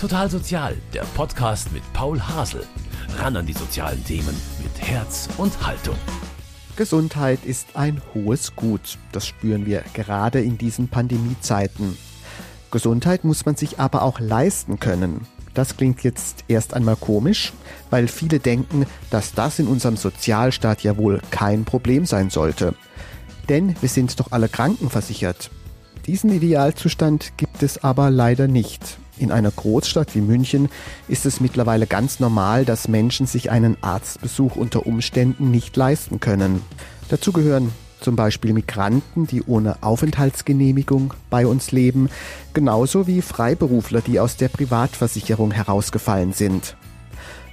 Total 0.00 0.30
Sozial, 0.30 0.76
der 0.94 1.02
Podcast 1.16 1.72
mit 1.72 1.82
Paul 1.92 2.20
Hasel. 2.20 2.64
Ran 3.16 3.36
an 3.36 3.46
die 3.46 3.52
sozialen 3.52 4.04
Themen 4.04 4.40
mit 4.62 4.80
Herz 4.80 5.28
und 5.38 5.66
Haltung. 5.66 5.96
Gesundheit 6.76 7.44
ist 7.44 7.74
ein 7.74 8.00
hohes 8.14 8.54
Gut. 8.54 8.96
Das 9.10 9.26
spüren 9.26 9.66
wir 9.66 9.82
gerade 9.94 10.40
in 10.40 10.56
diesen 10.56 10.86
Pandemiezeiten. 10.86 11.98
Gesundheit 12.70 13.24
muss 13.24 13.44
man 13.44 13.56
sich 13.56 13.80
aber 13.80 14.02
auch 14.02 14.20
leisten 14.20 14.78
können. 14.78 15.26
Das 15.52 15.76
klingt 15.76 16.04
jetzt 16.04 16.44
erst 16.46 16.74
einmal 16.74 16.94
komisch, 16.94 17.52
weil 17.90 18.06
viele 18.06 18.38
denken, 18.38 18.86
dass 19.10 19.34
das 19.34 19.58
in 19.58 19.66
unserem 19.66 19.96
Sozialstaat 19.96 20.84
ja 20.84 20.96
wohl 20.96 21.20
kein 21.32 21.64
Problem 21.64 22.06
sein 22.06 22.30
sollte. 22.30 22.76
Denn 23.48 23.74
wir 23.80 23.88
sind 23.88 24.20
doch 24.20 24.30
alle 24.30 24.48
krankenversichert. 24.48 25.50
Diesen 26.06 26.30
Idealzustand 26.30 27.36
gibt 27.36 27.64
es 27.64 27.82
aber 27.82 28.10
leider 28.10 28.46
nicht. 28.46 28.98
In 29.18 29.32
einer 29.32 29.50
Großstadt 29.50 30.14
wie 30.14 30.20
München 30.20 30.68
ist 31.08 31.26
es 31.26 31.40
mittlerweile 31.40 31.86
ganz 31.86 32.20
normal, 32.20 32.64
dass 32.64 32.88
Menschen 32.88 33.26
sich 33.26 33.50
einen 33.50 33.76
Arztbesuch 33.82 34.54
unter 34.56 34.86
Umständen 34.86 35.50
nicht 35.50 35.76
leisten 35.76 36.20
können. 36.20 36.62
Dazu 37.08 37.32
gehören 37.32 37.72
zum 38.00 38.14
Beispiel 38.14 38.52
Migranten, 38.52 39.26
die 39.26 39.42
ohne 39.42 39.82
Aufenthaltsgenehmigung 39.82 41.14
bei 41.30 41.46
uns 41.46 41.72
leben, 41.72 42.10
genauso 42.54 43.08
wie 43.08 43.22
Freiberufler, 43.22 44.02
die 44.02 44.20
aus 44.20 44.36
der 44.36 44.48
Privatversicherung 44.48 45.50
herausgefallen 45.50 46.32
sind. 46.32 46.76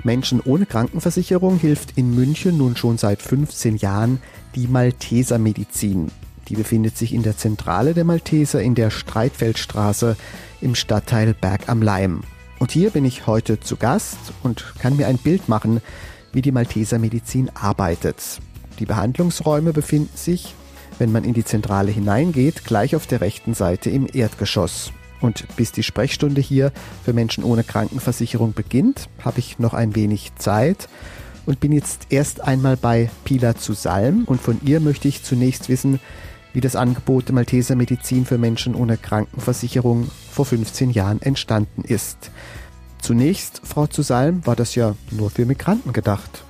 Menschen 0.03 0.39
ohne 0.39 0.67
Krankenversicherung 0.67 1.58
hilft 1.58 1.97
in 1.97 2.13
München 2.13 2.58
nun 2.58 2.77
schon 2.77 3.00
seit 3.00 3.23
15 3.23 3.77
Jahren 3.77 4.22
die 4.53 4.67
Malteser 4.67 5.39
Medizin. 5.39 6.11
Die 6.48 6.55
befindet 6.55 6.98
sich 6.98 7.13
in 7.13 7.23
der 7.23 7.38
Zentrale 7.38 7.94
der 7.94 8.04
Malteser 8.04 8.62
in 8.62 8.76
der 8.76 8.91
Streitfeldstraße 8.91 10.16
im 10.62 10.76
Stadtteil 10.76 11.34
Berg 11.34 11.70
am 11.70 11.81
Leim. 11.81 12.22
Und 12.59 12.72
hier 12.72 12.91
bin 12.91 13.05
ich 13.05 13.27
heute 13.27 13.59
zu 13.59 13.77
Gast 13.77 14.17
und 14.44 14.66
kann 14.80 14.95
mir 14.95 15.08
ein 15.08 15.17
Bild 15.17 15.50
machen, 15.50 15.81
wie 16.31 16.42
die 16.42 16.52
Malteser 16.52 17.00
Medizin 17.00 17.50
arbeitet. 17.53 18.39
Die 18.80 18.86
Behandlungsräume 18.86 19.73
befinden 19.73 20.16
sich, 20.16 20.53
wenn 21.00 21.11
man 21.11 21.23
in 21.23 21.34
die 21.34 21.45
Zentrale 21.45 21.92
hineingeht, 21.92 22.64
gleich 22.64 22.95
auf 22.95 23.08
der 23.08 23.22
rechten 23.22 23.53
Seite 23.53 23.89
im 23.89 24.08
Erdgeschoss. 24.12 24.91
Und 25.22 25.45
bis 25.56 25.72
die 25.72 25.84
Sprechstunde 25.84 26.41
hier 26.41 26.72
für 27.03 27.14
Menschen 27.14 27.44
ohne 27.44 27.64
Krankenversicherung 27.64 28.53
beginnt, 28.53 29.09
habe 29.23 29.39
ich 29.39 29.59
noch 29.59 29.73
ein 29.73 29.95
wenig 29.95 30.34
Zeit 30.38 30.88
und 31.45 31.59
bin 31.59 31.72
jetzt 31.72 32.08
erst 32.09 32.41
einmal 32.41 32.78
bei 32.78 33.09
Pila 33.23 33.56
zu 33.56 33.73
Salm 33.73 34.23
und 34.25 34.41
von 34.41 34.59
ihr 34.64 34.80
möchte 34.80 35.08
ich 35.08 35.23
zunächst 35.23 35.69
wissen, 35.69 36.00
wie 36.56 36.61
das 36.61 36.78
Angebot 36.78 37.28
der 37.28 37.36
Malteser 37.36 37.75
Medizin 37.75 38.25
für 38.25 38.38
Menschen 38.38 38.75
ohne 38.75 38.98
Krankenversicherung 38.98 40.09
vor 40.31 40.45
15 40.45 40.89
Jahren 40.89 41.22
entstanden 41.22 41.84
ist. 41.84 42.31
Zunächst, 43.02 43.62
Frau 43.64 43.88
zu 43.88 44.02
Salm, 44.02 44.45
war 44.47 44.56
das 44.56 44.73
ja 44.73 44.95
nur 45.12 45.30
für 45.30 45.45
Migranten 45.45 45.92
gedacht. 45.92 46.44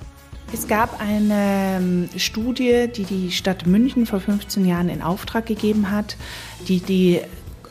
Es 0.52 0.68
gab 0.68 1.00
eine 1.00 1.78
ähm, 1.78 2.08
Studie, 2.16 2.86
die 2.94 3.02
die 3.02 3.32
Stadt 3.32 3.66
München 3.66 4.06
vor 4.06 4.20
15 4.20 4.64
Jahren 4.64 4.88
in 4.88 5.02
Auftrag 5.02 5.44
gegeben 5.44 5.90
hat, 5.90 6.16
die 6.68 6.78
die 6.78 7.20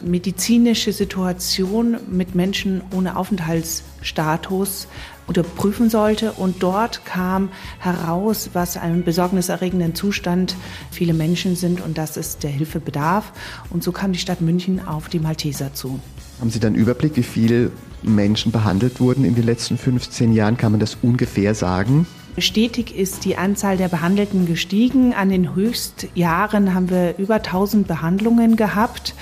medizinische 0.01 0.91
Situation 0.91 1.97
mit 2.11 2.35
Menschen 2.35 2.81
ohne 2.93 3.15
Aufenthaltsstatus 3.15 4.87
unterprüfen 5.27 5.89
sollte. 5.89 6.33
Und 6.33 6.61
dort 6.61 7.05
kam 7.05 7.49
heraus, 7.79 8.51
was 8.53 8.77
einen 8.77 9.03
besorgniserregenden 9.03 9.95
Zustand 9.95 10.55
viele 10.91 11.13
Menschen 11.13 11.55
sind 11.55 11.81
und 11.81 11.97
das 11.97 12.17
ist 12.17 12.43
der 12.43 12.51
Hilfebedarf. 12.51 13.31
Und 13.69 13.83
so 13.83 13.91
kam 13.91 14.11
die 14.11 14.19
Stadt 14.19 14.41
München 14.41 14.85
auf 14.85 15.09
die 15.09 15.19
Malteser 15.19 15.73
zu. 15.73 15.99
Haben 16.39 16.49
Sie 16.49 16.59
dann 16.59 16.75
Überblick, 16.75 17.15
wie 17.15 17.23
viele 17.23 17.71
Menschen 18.03 18.51
behandelt 18.51 18.99
wurden 18.99 19.25
in 19.25 19.35
den 19.35 19.45
letzten 19.45 19.77
15 19.77 20.33
Jahren? 20.33 20.57
Kann 20.57 20.71
man 20.71 20.79
das 20.79 20.97
ungefähr 21.01 21.55
sagen? 21.55 22.05
Stetig 22.37 22.93
ist 22.93 23.23
die 23.23 23.37
Anzahl 23.37 23.77
der 23.77 23.87
Behandelten 23.87 24.45
gestiegen. 24.45 25.13
An 25.13 25.29
den 25.29 25.55
Höchstjahren 25.55 26.73
haben 26.73 26.89
wir 26.89 27.17
über 27.17 27.35
1000 27.35 27.87
Behandlungen 27.87 28.57
gehabt. 28.57 29.15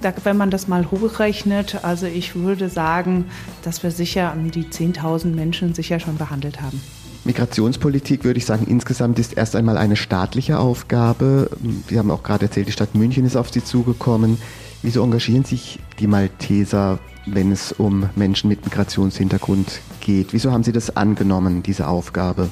Da, 0.00 0.14
wenn 0.24 0.36
man 0.36 0.50
das 0.50 0.66
mal 0.66 0.90
hochrechnet, 0.90 1.84
also 1.84 2.06
ich 2.06 2.34
würde 2.34 2.70
sagen, 2.70 3.26
dass 3.62 3.82
wir 3.82 3.90
sicher 3.90 4.32
um 4.34 4.50
die 4.50 4.64
10.000 4.64 5.34
Menschen 5.34 5.74
sicher 5.74 6.00
schon 6.00 6.16
behandelt 6.16 6.62
haben. 6.62 6.80
Migrationspolitik, 7.24 8.24
würde 8.24 8.38
ich 8.38 8.46
sagen, 8.46 8.66
insgesamt 8.66 9.18
ist 9.18 9.34
erst 9.34 9.54
einmal 9.54 9.76
eine 9.76 9.96
staatliche 9.96 10.58
Aufgabe. 10.58 11.50
Wir 11.86 11.98
haben 11.98 12.10
auch 12.10 12.22
gerade 12.22 12.46
erzählt, 12.46 12.68
die 12.68 12.72
Stadt 12.72 12.94
München 12.94 13.26
ist 13.26 13.36
auf 13.36 13.50
Sie 13.52 13.62
zugekommen. 13.62 14.38
Wieso 14.82 15.02
engagieren 15.02 15.44
sich 15.44 15.78
die 15.98 16.06
Malteser, 16.06 16.98
wenn 17.26 17.52
es 17.52 17.72
um 17.72 18.08
Menschen 18.16 18.48
mit 18.48 18.64
Migrationshintergrund 18.64 19.80
geht? 20.00 20.32
Wieso 20.32 20.50
haben 20.50 20.64
Sie 20.64 20.72
das 20.72 20.96
angenommen, 20.96 21.62
diese 21.62 21.88
Aufgabe? 21.88 22.48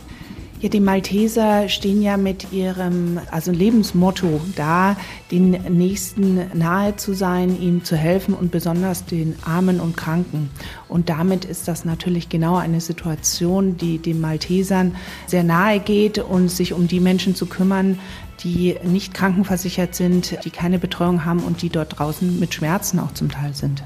Ja, 0.60 0.68
die 0.68 0.80
Malteser 0.80 1.68
stehen 1.68 2.02
ja 2.02 2.16
mit 2.16 2.52
ihrem 2.52 3.20
also 3.30 3.52
Lebensmotto 3.52 4.40
da, 4.56 4.96
den 5.30 5.50
Nächsten 5.50 6.50
nahe 6.52 6.96
zu 6.96 7.14
sein, 7.14 7.60
ihnen 7.62 7.84
zu 7.84 7.94
helfen 7.94 8.34
und 8.34 8.50
besonders 8.50 9.04
den 9.04 9.36
Armen 9.44 9.78
und 9.78 9.96
Kranken. 9.96 10.50
Und 10.88 11.10
damit 11.10 11.44
ist 11.44 11.68
das 11.68 11.84
natürlich 11.84 12.28
genau 12.28 12.56
eine 12.56 12.80
Situation, 12.80 13.76
die 13.76 13.98
den 13.98 14.20
Maltesern 14.20 14.96
sehr 15.28 15.44
nahe 15.44 15.78
geht 15.78 16.18
und 16.18 16.50
sich 16.50 16.72
um 16.72 16.88
die 16.88 16.98
Menschen 16.98 17.36
zu 17.36 17.46
kümmern, 17.46 18.00
die 18.40 18.74
nicht 18.82 19.14
krankenversichert 19.14 19.94
sind, 19.94 20.44
die 20.44 20.50
keine 20.50 20.80
Betreuung 20.80 21.24
haben 21.24 21.44
und 21.44 21.62
die 21.62 21.68
dort 21.68 22.00
draußen 22.00 22.40
mit 22.40 22.52
Schmerzen 22.52 22.98
auch 22.98 23.14
zum 23.14 23.30
Teil 23.30 23.54
sind. 23.54 23.84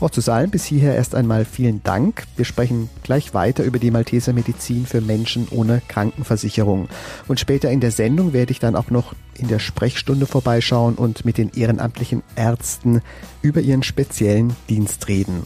Frau 0.00 0.08
Zusalen, 0.08 0.50
bis 0.50 0.64
hierher 0.64 0.94
erst 0.94 1.14
einmal 1.14 1.44
vielen 1.44 1.82
Dank. 1.82 2.24
Wir 2.34 2.46
sprechen 2.46 2.88
gleich 3.02 3.34
weiter 3.34 3.64
über 3.64 3.78
die 3.78 3.90
Malteser 3.90 4.32
Medizin 4.32 4.86
für 4.86 5.02
Menschen 5.02 5.46
ohne 5.50 5.82
Krankenversicherung. 5.88 6.88
Und 7.28 7.38
später 7.38 7.70
in 7.70 7.80
der 7.80 7.90
Sendung 7.90 8.32
werde 8.32 8.50
ich 8.50 8.60
dann 8.60 8.76
auch 8.76 8.88
noch 8.88 9.12
in 9.36 9.48
der 9.48 9.58
Sprechstunde 9.58 10.24
vorbeischauen 10.24 10.94
und 10.94 11.26
mit 11.26 11.36
den 11.36 11.50
ehrenamtlichen 11.50 12.22
Ärzten 12.34 13.02
über 13.42 13.60
ihren 13.60 13.82
speziellen 13.82 14.56
Dienst 14.70 15.06
reden. 15.06 15.42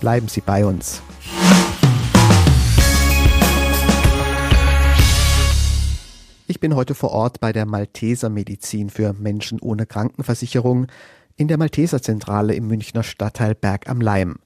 Bleiben 0.00 0.28
Sie 0.28 0.40
bei 0.40 0.64
uns. 0.64 1.02
Ich 6.46 6.60
bin 6.60 6.74
heute 6.74 6.94
vor 6.94 7.10
Ort 7.10 7.40
bei 7.40 7.52
der 7.52 7.66
Malteser 7.66 8.30
Medizin 8.30 8.88
für 8.88 9.12
Menschen 9.12 9.60
ohne 9.60 9.84
Krankenversicherung 9.84 10.86
in 11.36 11.48
der 11.48 11.58
Malteser 11.58 12.02
Zentrale 12.02 12.54
im 12.54 12.66
Münchner 12.66 13.02
Stadtteil 13.02 13.54
Berg 13.54 13.88
am 13.88 14.00
Leim. 14.00 14.36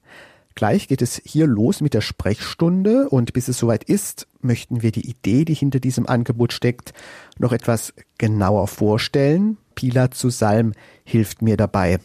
Gleich 0.56 0.88
geht 0.88 1.02
es 1.02 1.20
hier 1.22 1.47
los 1.47 1.82
mit 1.82 1.92
der 1.92 2.00
Sprechstunde 2.00 3.10
und 3.10 3.34
bis 3.34 3.48
es 3.48 3.58
soweit 3.58 3.84
ist, 3.84 4.26
möchten 4.41 4.80
wir 4.80 4.91
die 4.91 5.06
Idee, 5.06 5.44
die 5.44 5.52
hinter 5.52 5.80
diesem 5.80 6.06
Angebot 6.06 6.54
steckt, 6.54 6.94
noch 7.38 7.52
etwas 7.52 7.92
genauer 8.16 8.66
vorstellen. 8.66 9.58
Pila 9.75 10.10
zu 10.10 10.30
Salm 10.30 10.72
hilft 11.04 11.42
mir 11.42 11.58
dabei. 11.58 11.98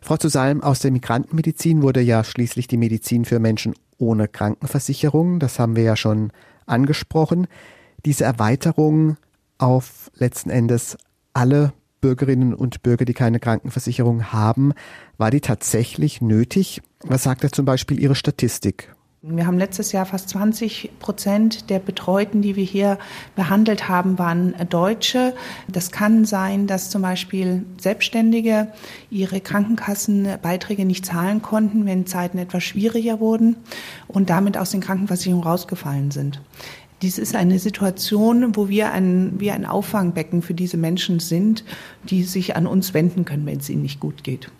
Frau 0.00 0.16
zu 0.16 0.28
Salm, 0.28 0.62
aus 0.62 0.78
der 0.78 0.92
Migrantenmedizin 0.92 1.82
wurde 1.82 2.00
ja 2.00 2.22
schließlich 2.22 2.68
die 2.68 2.76
Medizin 2.76 3.24
für 3.24 3.40
Menschen 3.40 3.74
ohne 3.98 4.28
Krankenversicherung. 4.28 5.40
Das 5.40 5.58
haben 5.58 5.74
wir 5.74 5.82
ja 5.82 5.96
schon 5.96 6.30
angesprochen. 6.64 7.48
Diese 8.04 8.22
Erweiterung 8.22 9.16
auf 9.58 10.12
letzten 10.14 10.50
Endes 10.50 10.96
alle 11.32 11.72
Bürgerinnen 12.06 12.54
und 12.54 12.84
Bürger, 12.84 13.04
die 13.04 13.14
keine 13.14 13.40
Krankenversicherung 13.40 14.32
haben. 14.32 14.74
War 15.18 15.32
die 15.32 15.40
tatsächlich 15.40 16.20
nötig? 16.20 16.80
Was 17.02 17.24
sagt 17.24 17.42
da 17.42 17.50
zum 17.50 17.64
Beispiel 17.64 17.98
Ihre 17.98 18.14
Statistik? 18.14 18.94
Wir 19.22 19.44
haben 19.44 19.58
letztes 19.58 19.90
Jahr 19.90 20.06
fast 20.06 20.28
20 20.28 21.00
Prozent 21.00 21.68
der 21.68 21.80
Betreuten, 21.80 22.42
die 22.42 22.54
wir 22.54 22.62
hier 22.62 22.96
behandelt 23.34 23.88
haben, 23.88 24.20
waren 24.20 24.54
Deutsche. 24.68 25.34
Das 25.66 25.90
kann 25.90 26.24
sein, 26.24 26.68
dass 26.68 26.90
zum 26.90 27.02
Beispiel 27.02 27.64
Selbstständige 27.80 28.68
ihre 29.10 29.40
Krankenkassenbeiträge 29.40 30.84
nicht 30.84 31.04
zahlen 31.04 31.42
konnten, 31.42 31.86
wenn 31.86 32.06
Zeiten 32.06 32.38
etwas 32.38 32.62
schwieriger 32.62 33.18
wurden 33.18 33.56
und 34.06 34.30
damit 34.30 34.56
aus 34.56 34.70
den 34.70 34.80
Krankenversicherungen 34.80 35.44
rausgefallen 35.44 36.12
sind. 36.12 36.40
Dies 37.02 37.18
ist 37.18 37.36
eine 37.36 37.58
Situation, 37.58 38.56
wo 38.56 38.68
wir 38.68 38.90
ein, 38.90 39.34
wie 39.38 39.50
ein 39.50 39.66
Auffangbecken 39.66 40.40
für 40.40 40.54
diese 40.54 40.78
Menschen 40.78 41.20
sind, 41.20 41.64
die 42.04 42.22
sich 42.22 42.56
an 42.56 42.66
uns 42.66 42.94
wenden 42.94 43.26
können, 43.26 43.44
wenn 43.44 43.58
es 43.58 43.68
ihnen 43.68 43.82
nicht 43.82 44.00
gut 44.00 44.24
geht. 44.24 44.50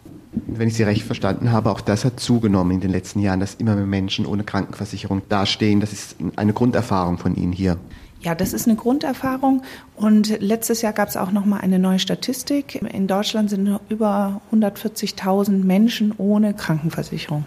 Wenn 0.47 0.69
ich 0.69 0.75
Sie 0.75 0.83
recht 0.83 1.03
verstanden 1.03 1.51
habe, 1.51 1.71
auch 1.71 1.81
das 1.81 2.05
hat 2.05 2.21
zugenommen 2.21 2.73
in 2.73 2.81
den 2.81 2.91
letzten 2.91 3.21
Jahren, 3.21 3.41
dass 3.41 3.55
immer 3.55 3.75
mehr 3.75 3.87
Menschen 3.87 4.27
ohne 4.27 4.45
Krankenversicherung 4.45 5.23
dastehen. 5.31 5.81
Das 5.81 5.95
ist 5.95 6.17
eine 6.37 6.53
Grunderfahrung 6.53 7.17
von 7.17 7.35
Ihnen 7.35 7.53
hier. 7.53 7.79
Ja, 8.21 8.35
das 8.35 8.53
ist 8.53 8.67
eine 8.67 8.77
Grunderfahrung. 8.77 9.63
Und 9.95 10.39
letztes 10.41 10.83
Jahr 10.83 10.93
gab 10.93 11.09
es 11.09 11.17
auch 11.17 11.33
noch 11.33 11.47
mal 11.47 11.61
eine 11.61 11.79
neue 11.79 11.99
Statistik. 11.99 12.75
In 12.75 13.07
Deutschland 13.07 13.49
sind 13.49 13.79
über 13.89 14.43
140.000 14.53 15.65
Menschen 15.65 16.13
ohne 16.19 16.53
Krankenversicherung. 16.53 17.47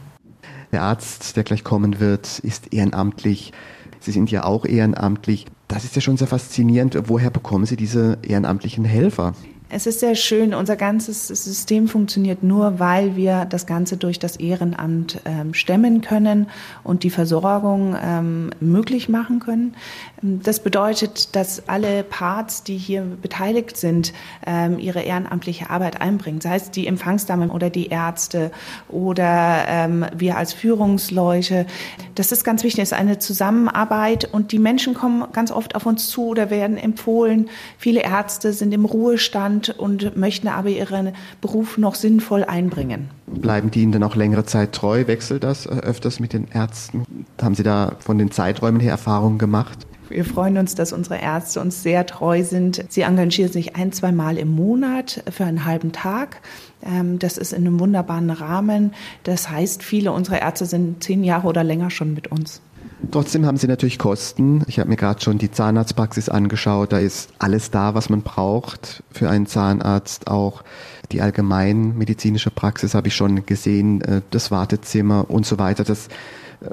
Der 0.72 0.82
Arzt, 0.84 1.36
der 1.36 1.44
gleich 1.44 1.64
kommen 1.64 2.00
wird, 2.00 2.40
ist 2.40 2.74
ehrenamtlich. 2.74 3.54
Sie 4.00 4.12
sind 4.12 4.32
ja 4.32 4.46
auch 4.46 4.66
ehrenamtlich. 4.66 5.46
Das 5.68 5.84
ist 5.84 5.96
ja 5.96 6.02
schon 6.02 6.18
sehr 6.18 6.28
faszinierend. 6.28 6.98
Woher 7.06 7.30
bekommen 7.30 7.66
Sie 7.66 7.76
diese 7.76 8.18
ehrenamtlichen 8.22 8.86
Helfer? 8.86 9.34
Es 9.72 9.86
ist 9.86 10.00
sehr 10.00 10.16
schön. 10.16 10.56
Unser 10.56 10.76
ganzes 10.76 11.28
System 11.28 11.88
funktioniert 11.88 12.42
nur, 12.42 12.80
weil 12.80 13.16
wir 13.16 13.46
das 13.46 13.68
Ganze 13.68 13.98
durch 13.98 14.18
das 14.18 14.38
Ehrenamt 14.38 15.22
ähm, 15.26 15.54
stemmen 15.54 16.02
können 16.02 16.48
und 16.84 17.04
die 17.04 17.12
Versorgung 17.12 17.96
ähm, 18.02 18.50
möglich 18.60 19.10
machen 19.10 19.40
können. 19.40 19.76
Das 20.24 20.62
bedeutet, 20.62 21.36
dass 21.36 21.70
alle 21.70 22.04
Parts, 22.04 22.64
die 22.64 22.78
hier 22.78 23.04
beteiligt 23.22 23.78
sind, 23.78 24.12
ähm, 24.48 24.80
ihre 24.80 25.02
ehrenamtliche 25.02 25.70
Arbeit 25.70 26.02
einbringen. 26.02 26.42
Sei 26.42 26.56
es 26.56 26.72
die 26.72 26.88
Empfangsdamen 26.88 27.52
oder 27.52 27.70
die 27.70 27.90
Ärzte 27.90 28.52
oder 28.88 29.66
ähm, 29.68 30.04
wir 30.18 30.36
als 30.38 30.52
Führungsleute. 30.52 31.68
Das 32.16 32.32
ist 32.32 32.44
ganz 32.44 32.64
wichtig. 32.64 32.82
Es 32.82 32.92
ist 32.92 32.98
eine 32.98 33.20
Zusammenarbeit 33.20 34.34
und 34.34 34.52
die 34.52 34.60
Menschen 34.60 34.96
kommen 34.96 35.26
ganz 35.32 35.52
oft 35.52 35.76
auf 35.76 35.86
uns 35.86 36.10
zu 36.10 36.26
oder 36.26 36.50
werden 36.50 36.78
empfohlen. 36.78 37.50
Viele 37.78 38.02
Ärzte 38.02 38.52
sind 38.52 38.74
im 38.74 38.86
Ruhestand 38.86 39.59
Ruhestand 39.60 39.70
und 39.80 40.18
möchten 40.18 40.48
aber 40.48 40.70
ihren 40.70 41.14
Beruf 41.42 41.78
noch 41.78 41.96
sinnvoll 41.96 42.44
einbringen. 42.44 43.10
Bleiben 43.28 43.72
die 43.72 43.82
Ihnen 43.82 43.92
dann 43.92 44.04
auch 44.04 44.16
längere 44.16 44.46
Zeit 44.46 44.74
treu? 44.74 45.08
Wechselt 45.08 45.44
das 45.44 45.66
äh, 45.66 45.70
öfters 45.70 46.20
mit 46.20 46.34
den 46.34 46.48
Ärzten? 46.52 47.26
Haben 47.42 47.56
Sie 47.56 47.64
da 47.64 47.94
von 48.00 48.18
den 48.18 48.32
Zeiträumen 48.32 48.80
her 48.80 48.92
Erfahrungen 48.92 49.38
gemacht? 49.38 49.86
Wir 50.10 50.26
freuen 50.26 50.58
uns, 50.58 50.74
dass 50.74 50.92
unsere 50.92 51.22
Ärzte 51.22 51.62
uns 51.62 51.84
sehr 51.84 52.04
treu 52.08 52.44
sind. 52.44 52.84
Sie 52.90 53.02
engagieren 53.02 53.52
sich 53.52 53.76
ein, 53.76 53.92
zwei 53.92 54.12
Mal 54.12 54.40
im 54.40 54.50
Monat 54.50 55.24
für 55.30 55.46
einen 55.46 55.66
halben 55.66 55.92
Tag. 55.92 56.42
Ähm, 56.82 57.20
das 57.20 57.38
ist 57.38 57.54
in 57.54 57.68
einem 57.68 57.80
wunderbaren 57.80 58.32
Rahmen. 58.32 58.94
Das 59.24 59.52
heißt, 59.52 59.84
viele 59.84 60.12
unserer 60.12 60.42
Ärzte 60.42 60.66
sind 60.66 61.04
zehn 61.04 61.24
Jahre 61.24 61.48
oder 61.48 61.64
länger 61.64 61.92
schon 61.92 62.16
mit 62.16 62.32
uns. 62.32 62.62
Trotzdem 63.12 63.46
haben 63.46 63.58
sie 63.58 63.68
natürlich 63.68 63.98
Kosten. 63.98 64.64
Ich 64.68 64.80
habe 64.80 64.90
mir 64.90 64.98
gerade 64.98 65.22
schon 65.22 65.38
die 65.38 65.52
Zahnarztpraxis 65.52 66.28
angeschaut. 66.30 66.92
Da 66.92 67.00
ist 67.00 67.30
alles 67.40 67.72
da, 67.72 67.96
was 67.96 68.10
man 68.10 68.22
braucht 68.22 69.04
für 69.12 69.30
einen 69.30 69.46
Zahnarzt. 69.46 70.28
Auch 70.28 70.64
die 71.12 71.22
allgemeinmedizinische 71.22 72.52
Praxis 72.52 72.94
habe 72.94 73.08
ich 73.08 73.16
schon 73.16 73.46
gesehen, 73.46 74.02
äh, 74.02 74.22
das 74.32 74.52
Wartezimmer 74.52 75.26
und 75.30 75.46
so 75.46 75.58
weiter. 75.58 75.84
Das 75.84 76.10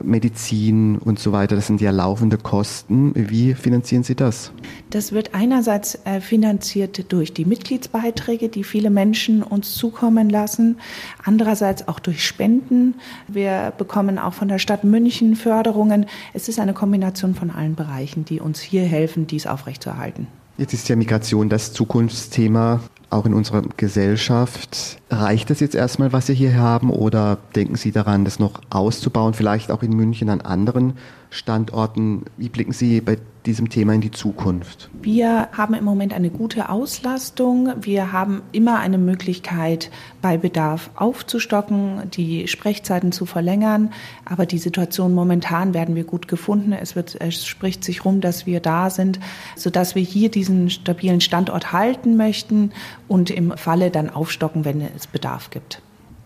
Medizin 0.02 0.98
und 0.98 1.18
so 1.18 1.32
weiter, 1.32 1.54
das 1.54 1.66
sind 1.66 1.80
ja 1.80 1.90
laufende 1.90 2.38
Kosten. 2.38 3.12
Wie 3.14 3.54
finanzieren 3.54 4.02
Sie 4.02 4.14
das? 4.14 4.50
Das 4.90 5.12
wird 5.12 5.34
einerseits 5.34 5.98
äh, 6.04 6.20
finanziert 6.20 7.12
durch 7.12 7.32
die 7.32 7.44
Mitgliedsbeiträge, 7.44 8.48
die 8.48 8.64
viele 8.64 8.90
Menschen 8.90 9.42
uns 9.42 9.74
zukommen 9.74 10.28
lassen, 10.28 10.78
andererseits 11.22 11.86
auch 11.86 12.00
durch 12.00 12.24
Spenden. 12.24 12.94
Wir 13.28 13.72
bekommen 13.78 14.18
auch 14.18 14.34
von 14.34 14.48
der 14.48 14.58
Stadt 14.58 14.82
München 14.82 15.36
Förderungen. 15.36 16.06
Es 16.34 16.48
ist 16.48 16.58
eine 16.58 16.74
Kombination 16.74 17.34
von 17.34 17.50
allen 17.50 17.76
Bereichen, 17.76 18.24
die 18.24 18.40
uns 18.40 18.60
hier 18.60 18.82
helfen, 18.82 19.26
dies 19.26 19.46
aufrechtzuerhalten. 19.46 20.26
Jetzt 20.58 20.72
ist 20.72 20.88
ja 20.88 20.96
Migration 20.96 21.48
das 21.48 21.72
Zukunftsthema 21.74 22.80
auch 23.10 23.26
in 23.26 23.34
unserer 23.34 23.62
Gesellschaft. 23.76 24.98
Reicht 25.08 25.50
das 25.50 25.60
jetzt 25.60 25.76
erstmal, 25.76 26.12
was 26.12 26.26
Sie 26.26 26.34
hier 26.34 26.56
haben, 26.56 26.90
oder 26.90 27.38
denken 27.54 27.76
Sie 27.76 27.92
daran, 27.92 28.24
das 28.24 28.40
noch 28.40 28.60
auszubauen, 28.70 29.34
vielleicht 29.34 29.70
auch 29.70 29.84
in 29.84 29.94
München 29.94 30.28
an 30.28 30.40
anderen 30.40 30.94
Standorten? 31.30 32.24
Wie 32.36 32.48
blicken 32.48 32.72
Sie 32.72 33.00
bei 33.00 33.18
diesem 33.46 33.68
Thema 33.68 33.94
in 33.94 34.00
die 34.00 34.10
Zukunft? 34.10 34.90
Wir 35.00 35.48
haben 35.52 35.74
im 35.74 35.84
Moment 35.84 36.12
eine 36.12 36.30
gute 36.30 36.68
Auslastung. 36.68 37.72
Wir 37.80 38.12
haben 38.12 38.42
immer 38.50 38.80
eine 38.80 38.98
Möglichkeit, 38.98 39.90
bei 40.20 40.36
Bedarf 40.36 40.90
aufzustocken, 40.96 42.10
die 42.10 42.48
Sprechzeiten 42.48 43.12
zu 43.12 43.26
verlängern. 43.26 43.92
Aber 44.24 44.46
die 44.46 44.58
Situation 44.58 45.14
momentan 45.14 45.74
werden 45.74 45.94
wir 45.94 46.04
gut 46.04 46.26
gefunden. 46.26 46.72
Es, 46.72 46.96
wird, 46.96 47.16
es 47.20 47.46
spricht 47.46 47.84
sich 47.84 48.04
rum, 48.04 48.20
dass 48.20 48.46
wir 48.46 48.60
da 48.60 48.90
sind, 48.90 49.20
sodass 49.54 49.94
wir 49.94 50.02
hier 50.02 50.30
diesen 50.30 50.68
stabilen 50.68 51.20
Standort 51.20 51.72
halten 51.72 52.16
möchten 52.16 52.72
und 53.08 53.30
im 53.30 53.56
Falle 53.56 53.90
dann 53.90 54.10
aufstocken, 54.10 54.64
wenn 54.64 54.80
es 54.80 55.06
Bedarf 55.06 55.50
gibt. 55.50 55.82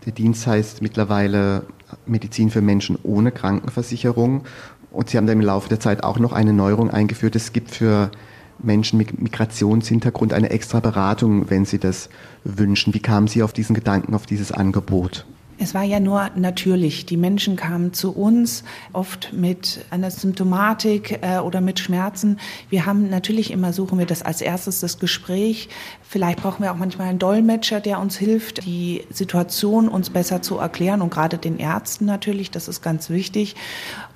Der 0.07 0.13
Dienst 0.13 0.47
heißt 0.47 0.83
mittlerweile 0.83 1.65
Medizin 2.07 2.51
für 2.51 2.63
Menschen 2.63 2.99
ohne 3.03 3.33
Krankenversicherung. 3.33 4.45
Und 4.91 5.11
Sie 5.11 5.17
haben 5.17 5.27
da 5.27 5.33
im 5.33 5.41
Laufe 5.41 5.69
der 5.69 5.81
Zeit 5.81 6.03
auch 6.03 6.19
noch 6.19 6.33
eine 6.33 6.53
Neuerung 6.53 6.91
eingeführt. 6.91 7.37
Es 7.37 7.53
gibt 7.53 7.71
für 7.71 8.11
Menschen 8.59 8.99
mit 8.99 9.21
Migrationshintergrund 9.21 10.33
eine 10.33 10.51
extra 10.51 10.81
Beratung, 10.81 11.51
wenn 11.51 11.65
sie 11.65 11.79
das 11.79 12.09
wünschen. 12.45 12.95
Wie 12.95 13.01
kamen 13.01 13.27
Sie 13.27 13.43
auf 13.43 13.53
diesen 13.53 13.75
Gedanken, 13.75 14.15
auf 14.15 14.27
dieses 14.27 14.53
Angebot? 14.53 15.27
Es 15.63 15.75
war 15.75 15.83
ja 15.83 16.01
nur 16.01 16.31
natürlich. 16.37 17.05
Die 17.05 17.19
Menschen 17.19 17.55
kamen 17.55 17.93
zu 17.93 18.13
uns, 18.17 18.65
oft 18.95 19.35
mit 19.35 19.85
einer 19.91 20.11
Symptomatik 20.11 21.19
äh, 21.21 21.39
oder 21.39 21.61
mit 21.61 21.79
Schmerzen. 21.79 22.41
Wir 22.71 22.87
haben 22.87 23.11
natürlich 23.11 23.51
immer, 23.51 23.75
suchen 23.75 23.99
wir 23.99 24.07
das 24.07 24.23
als 24.23 24.41
erstes 24.41 24.81
das 24.81 24.99
Gespräch. 24.99 25.69
Vielleicht 26.01 26.41
brauchen 26.41 26.63
wir 26.63 26.73
auch 26.73 26.79
manchmal 26.79 27.09
einen 27.09 27.19
Dolmetscher, 27.19 27.81
der 27.81 28.01
uns 28.01 28.17
hilft, 28.17 28.65
die 28.65 29.05
Situation 29.11 29.89
uns 29.89 30.09
besser 30.09 30.41
zu 30.41 30.57
erklären 30.57 31.03
und 31.03 31.11
gerade 31.11 31.37
den 31.37 31.59
Ärzten 31.59 32.07
natürlich, 32.07 32.51
das 32.51 32.67
ist 32.67 32.81
ganz 32.81 33.11
wichtig. 33.11 33.55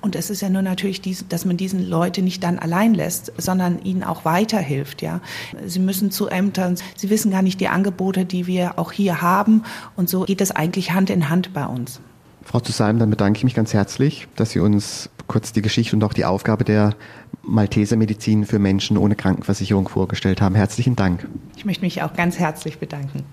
Und 0.05 0.15
es 0.15 0.29
ist 0.29 0.43
ja 0.43 0.49
nur 0.49 0.61
natürlich, 0.61 1.01
dies, 1.01 1.25
dass 1.29 1.45
man 1.45 1.57
diesen 1.57 1.89
Leute 1.89 2.21
nicht 2.21 2.43
dann 2.43 2.59
allein 2.59 2.93
lässt, 2.93 3.33
sondern 3.39 3.81
ihnen 3.81 4.03
auch 4.03 4.23
weiterhilft. 4.23 5.01
Ja, 5.01 5.19
sie 5.65 5.79
müssen 5.79 6.11
zu 6.11 6.27
Ämtern, 6.27 6.77
sie 6.95 7.09
wissen 7.09 7.31
gar 7.31 7.41
nicht 7.41 7.59
die 7.59 7.69
Angebote, 7.69 8.23
die 8.23 8.45
wir 8.45 8.77
auch 8.77 8.91
hier 8.91 9.23
haben. 9.23 9.63
Und 9.95 10.07
so 10.07 10.25
geht 10.25 10.41
es 10.41 10.51
eigentlich 10.51 10.91
Hand 10.91 11.09
in 11.09 11.27
Hand 11.29 11.55
bei 11.55 11.65
uns. 11.65 12.01
Frau 12.43 12.59
Zusalm, 12.59 12.99
dann 12.99 13.09
bedanke 13.09 13.39
ich 13.39 13.43
mich 13.45 13.55
ganz 13.55 13.73
herzlich, 13.73 14.27
dass 14.35 14.51
Sie 14.51 14.59
uns 14.59 15.09
kurz 15.25 15.53
die 15.53 15.63
Geschichte 15.63 15.95
und 15.95 16.03
auch 16.03 16.13
die 16.13 16.25
Aufgabe 16.25 16.65
der 16.65 16.93
Malteser 17.41 17.95
Medizin 17.95 18.45
für 18.45 18.59
Menschen 18.59 18.97
ohne 18.97 19.15
Krankenversicherung 19.15 19.87
vorgestellt 19.87 20.39
haben. 20.39 20.53
Herzlichen 20.53 20.95
Dank. 20.95 21.27
Ich 21.57 21.65
möchte 21.65 21.83
mich 21.83 22.03
auch 22.03 22.13
ganz 22.13 22.37
herzlich 22.37 22.77
bedanken. 22.77 23.23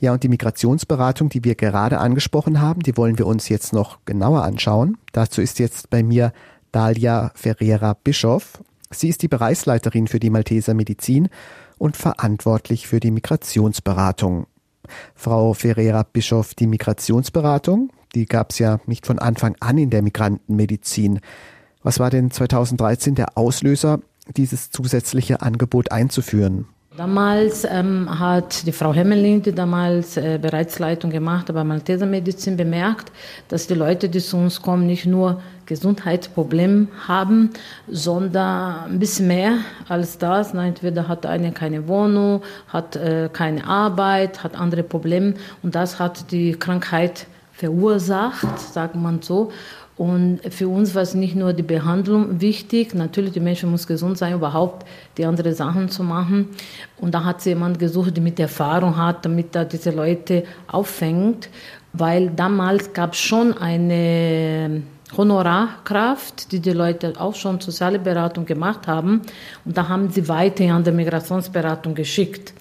Ja, 0.00 0.12
und 0.12 0.22
die 0.22 0.28
Migrationsberatung, 0.28 1.28
die 1.28 1.42
wir 1.42 1.56
gerade 1.56 1.98
angesprochen 1.98 2.60
haben, 2.60 2.80
die 2.80 2.96
wollen 2.96 3.18
wir 3.18 3.26
uns 3.26 3.48
jetzt 3.48 3.72
noch 3.72 3.98
genauer 4.04 4.44
anschauen. 4.44 4.96
Dazu 5.12 5.40
ist 5.40 5.58
jetzt 5.58 5.90
bei 5.90 6.02
mir 6.02 6.32
Dalia 6.70 7.32
Ferreira 7.34 7.94
Bischoff. 7.94 8.62
Sie 8.90 9.08
ist 9.08 9.22
die 9.22 9.28
Bereichsleiterin 9.28 10.06
für 10.06 10.20
die 10.20 10.30
Malteser 10.30 10.74
Medizin 10.74 11.28
und 11.78 11.96
verantwortlich 11.96 12.86
für 12.86 13.00
die 13.00 13.10
Migrationsberatung. 13.10 14.46
Frau 15.14 15.52
Ferreira 15.52 16.04
Bischof, 16.04 16.54
die 16.54 16.66
Migrationsberatung, 16.66 17.90
die 18.14 18.26
gab 18.26 18.52
es 18.52 18.58
ja 18.58 18.80
nicht 18.86 19.04
von 19.04 19.18
Anfang 19.18 19.56
an 19.60 19.78
in 19.78 19.90
der 19.90 20.02
Migrantenmedizin. 20.02 21.20
Was 21.82 21.98
war 21.98 22.10
denn 22.10 22.30
2013 22.30 23.16
der 23.16 23.36
Auslöser, 23.36 24.00
dieses 24.36 24.70
zusätzliche 24.70 25.42
Angebot 25.42 25.90
einzuführen? 25.90 26.66
Damals 26.98 27.64
ähm, 27.64 28.18
hat 28.18 28.66
die 28.66 28.72
Frau 28.72 28.92
Hemmerling, 28.92 29.40
die 29.40 29.54
damals 29.54 30.16
äh, 30.16 30.36
Bereichsleitung 30.42 31.12
gemacht 31.12 31.48
hat 31.48 31.54
bei 31.54 31.62
Malteser 31.62 32.06
Medizin, 32.06 32.56
bemerkt, 32.56 33.12
dass 33.46 33.68
die 33.68 33.74
Leute, 33.74 34.08
die 34.08 34.18
zu 34.18 34.36
uns 34.36 34.60
kommen, 34.60 34.84
nicht 34.84 35.06
nur 35.06 35.40
Gesundheitsprobleme 35.66 36.88
haben, 37.06 37.50
sondern 37.86 38.86
ein 38.90 38.98
bisschen 38.98 39.28
mehr 39.28 39.58
als 39.88 40.18
das. 40.18 40.54
Entweder 40.54 41.06
hat 41.06 41.24
einer 41.24 41.52
keine 41.52 41.86
Wohnung, 41.86 42.42
hat 42.66 42.96
äh, 42.96 43.30
keine 43.32 43.64
Arbeit, 43.64 44.42
hat 44.42 44.56
andere 44.56 44.82
Probleme 44.82 45.34
und 45.62 45.76
das 45.76 46.00
hat 46.00 46.32
die 46.32 46.54
Krankheit 46.54 47.28
verursacht, 47.52 48.58
sagt 48.58 48.96
man 48.96 49.22
so. 49.22 49.52
Und 49.98 50.40
für 50.50 50.68
uns 50.68 50.94
war 50.94 51.02
es 51.02 51.14
nicht 51.14 51.34
nur 51.34 51.52
die 51.52 51.64
Behandlung 51.64 52.40
wichtig, 52.40 52.94
natürlich 52.94 53.32
die 53.32 53.40
Menschen 53.40 53.68
muss 53.68 53.88
gesund 53.88 54.16
sein, 54.16 54.32
überhaupt 54.32 54.86
die 55.16 55.24
anderen 55.24 55.52
Sachen 55.54 55.88
zu 55.88 56.04
machen. 56.04 56.50
Und 56.98 57.14
da 57.14 57.24
hat 57.24 57.40
sie 57.42 57.50
jemand 57.50 57.80
gesucht, 57.80 58.16
der 58.16 58.22
mit 58.22 58.38
Erfahrung 58.38 58.96
hat, 58.96 59.24
damit 59.24 59.56
er 59.56 59.64
diese 59.64 59.90
Leute 59.90 60.44
auffängt, 60.68 61.48
weil 61.92 62.30
damals 62.30 62.92
gab 62.92 63.14
es 63.14 63.18
schon 63.18 63.58
eine 63.58 64.82
Honorarkraft, 65.16 66.52
die 66.52 66.60
die 66.60 66.70
Leute 66.70 67.14
auch 67.18 67.34
schon 67.34 67.60
soziale 67.60 67.98
Beratung 67.98 68.46
gemacht 68.46 68.86
haben. 68.86 69.22
Und 69.64 69.76
da 69.76 69.88
haben 69.88 70.10
sie 70.10 70.28
weiter 70.28 70.72
an 70.72 70.84
der 70.84 70.92
Migrationsberatung 70.92 71.96
geschickt. 71.96 72.52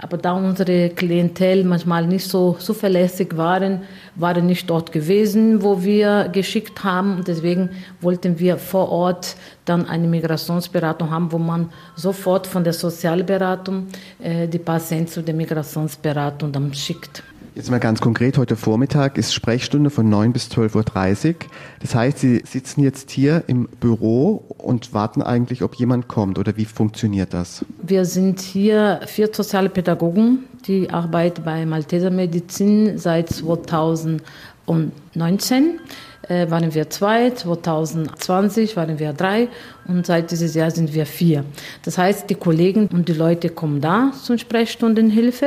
Aber 0.00 0.16
da 0.16 0.32
unsere 0.32 0.90
Klientel 0.90 1.64
manchmal 1.64 2.06
nicht 2.06 2.28
so 2.28 2.52
zuverlässig 2.52 3.36
waren, 3.36 3.82
waren 4.14 4.46
nicht 4.46 4.70
dort 4.70 4.92
gewesen, 4.92 5.60
wo 5.62 5.82
wir 5.82 6.28
geschickt 6.32 6.84
haben. 6.84 7.16
Und 7.16 7.26
deswegen 7.26 7.70
wollten 8.00 8.38
wir 8.38 8.58
vor 8.58 8.90
Ort 8.90 9.34
dann 9.64 9.86
eine 9.86 10.06
Migrationsberatung 10.06 11.10
haben, 11.10 11.32
wo 11.32 11.38
man 11.38 11.70
sofort 11.96 12.46
von 12.46 12.62
der 12.62 12.74
Sozialberatung 12.74 13.88
äh, 14.22 14.46
die 14.46 14.58
Patienten 14.58 15.08
zu 15.08 15.22
der 15.22 15.34
Migrationsberatung 15.34 16.52
dann 16.52 16.72
schickt. 16.74 17.24
Jetzt 17.58 17.72
mal 17.72 17.80
ganz 17.80 18.00
konkret, 18.00 18.38
heute 18.38 18.54
Vormittag 18.54 19.18
ist 19.18 19.34
Sprechstunde 19.34 19.90
von 19.90 20.08
9 20.08 20.32
bis 20.32 20.46
12.30 20.46 21.26
Uhr. 21.26 21.34
Das 21.80 21.92
heißt, 21.92 22.20
Sie 22.20 22.40
sitzen 22.46 22.84
jetzt 22.84 23.10
hier 23.10 23.42
im 23.48 23.66
Büro 23.80 24.44
und 24.58 24.94
warten 24.94 25.22
eigentlich, 25.22 25.64
ob 25.64 25.74
jemand 25.74 26.06
kommt 26.06 26.38
oder 26.38 26.56
wie 26.56 26.66
funktioniert 26.66 27.34
das? 27.34 27.64
Wir 27.82 28.04
sind 28.04 28.38
hier 28.38 29.00
vier 29.06 29.30
soziale 29.34 29.70
Pädagogen, 29.70 30.44
die 30.68 30.88
arbeiten 30.90 31.42
bei 31.42 31.66
Malteser 31.66 32.10
Medizin 32.10 32.96
seit 32.96 33.28
2000 33.28 34.22
2019 34.68 35.80
äh, 36.28 36.50
waren 36.50 36.74
wir 36.74 36.90
zwei, 36.90 37.30
2020 37.30 38.76
waren 38.76 38.98
wir 38.98 39.12
drei 39.12 39.48
und 39.86 40.06
seit 40.06 40.30
dieses 40.30 40.54
Jahr 40.54 40.70
sind 40.70 40.94
wir 40.94 41.06
vier. 41.06 41.44
Das 41.84 41.98
heißt, 41.98 42.28
die 42.28 42.34
Kollegen 42.34 42.88
und 42.88 43.08
die 43.08 43.14
Leute 43.14 43.48
kommen 43.48 43.80
da 43.80 44.12
zum 44.22 44.38
Sprechstundenhilfe, 44.38 45.46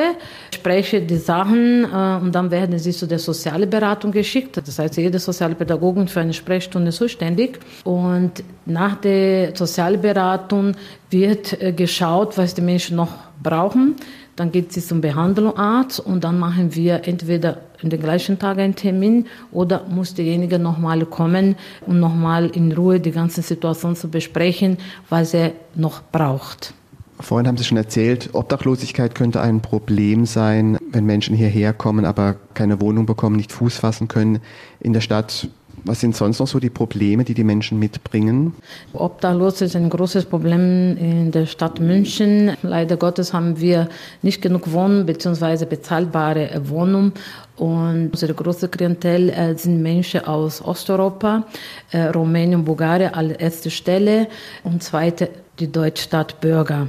sprechen 0.54 1.08
die 1.08 1.18
Sachen 1.18 1.84
äh, 1.84 2.20
und 2.22 2.34
dann 2.34 2.52
werden 2.52 2.78
sie 2.80 2.92
zu 2.92 3.08
der 3.08 3.20
sozialen 3.20 3.70
Beratung 3.70 4.12
geschickt. 4.12 4.58
Das 4.58 4.80
heißt, 4.80 4.98
jede 4.98 5.20
Sozialpädagogin 5.20 6.08
für 6.08 6.22
eine 6.22 6.34
Sprechstunde 6.34 6.92
zuständig 6.92 7.60
und 7.84 8.44
nach 8.66 8.96
der 8.96 9.56
Sozialberatung 9.56 10.76
wird 11.10 11.62
äh, 11.62 11.74
geschaut, 11.74 12.38
was 12.38 12.54
die 12.54 12.62
Menschen 12.62 12.96
noch 12.98 13.10
brauchen. 13.42 13.96
Dann 14.36 14.52
geht 14.52 14.72
sie 14.72 14.82
zum 14.82 15.02
Behandlungsarzt 15.02 16.00
und 16.00 16.24
dann 16.24 16.40
machen 16.40 16.74
wir 16.76 17.08
entweder 17.08 17.58
in 17.82 17.90
den 17.90 18.00
gleichen 18.00 18.40
Tag 18.40 18.58
einen 18.60 18.76
Termin 18.76 19.28
oder 19.52 19.86
muss 19.90 20.14
derjenige 20.14 20.60
nochmal 20.60 21.06
kommen 21.06 21.56
und 21.86 22.00
nochmal 22.00 22.50
in 22.50 22.72
Ruhe 22.72 23.00
die 23.00 23.12
ganze 23.12 23.42
Situation 23.42 23.96
zu 23.96 24.10
besprechen, 24.10 24.78
was 25.10 25.34
er 25.34 25.52
noch 25.76 26.02
braucht. 26.12 26.74
Vorhin 27.22 27.48
haben 27.48 27.58
Sie 27.58 27.64
schon 27.64 27.78
erzählt, 27.78 28.30
Obdachlosigkeit 28.34 29.16
könnte 29.16 29.42
ein 29.42 29.62
Problem 29.62 30.26
sein, 30.26 30.78
wenn 30.92 31.06
Menschen 31.06 31.36
hierher 31.36 31.74
kommen, 31.74 32.06
aber 32.06 32.36
keine 32.54 32.82
Wohnung 32.82 33.06
bekommen, 33.06 33.36
nicht 33.36 33.52
Fuß 33.52 33.78
fassen 33.78 34.08
können 34.08 34.40
in 34.80 34.94
der 34.94 35.02
Stadt. 35.02 35.48
Was 35.84 36.00
sind 36.00 36.16
sonst 36.16 36.40
noch 36.40 36.48
so 36.48 36.60
die 36.60 36.70
Probleme, 36.70 37.24
die 37.24 37.34
die 37.34 37.44
Menschen 37.44 37.80
mitbringen? 37.80 38.54
Obdachlos 38.94 39.62
ist 39.62 39.76
ein 39.76 39.90
großes 39.90 40.26
Problem 40.26 40.96
in 40.98 41.32
der 41.32 41.48
Stadt 41.48 41.80
München. 41.80 42.52
Leider 42.62 42.98
Gottes 42.98 43.34
haben 43.34 43.60
wir 43.60 43.90
nicht 44.22 44.42
genug 44.42 44.72
Wohnungen 44.72 45.06
bzw. 45.06 45.66
bezahlbare 45.66 46.62
Wohnungen. 46.66 47.14
Und 47.58 48.10
unsere 48.12 48.34
große 48.34 48.70
Klientel 48.70 49.30
äh, 49.30 49.56
sind 49.56 49.82
Menschen 49.82 50.26
aus 50.26 50.64
Osteuropa, 50.64 51.46
äh, 51.92 52.04
Rumänien, 52.06 52.64
Bulgarien 52.64 53.14
als 53.14 53.34
erste 53.34 53.70
Stelle 53.70 54.28
und 54.64 54.82
zweite 54.84 55.30
die 55.60 55.72
Deutschstadtbürger. 55.72 56.88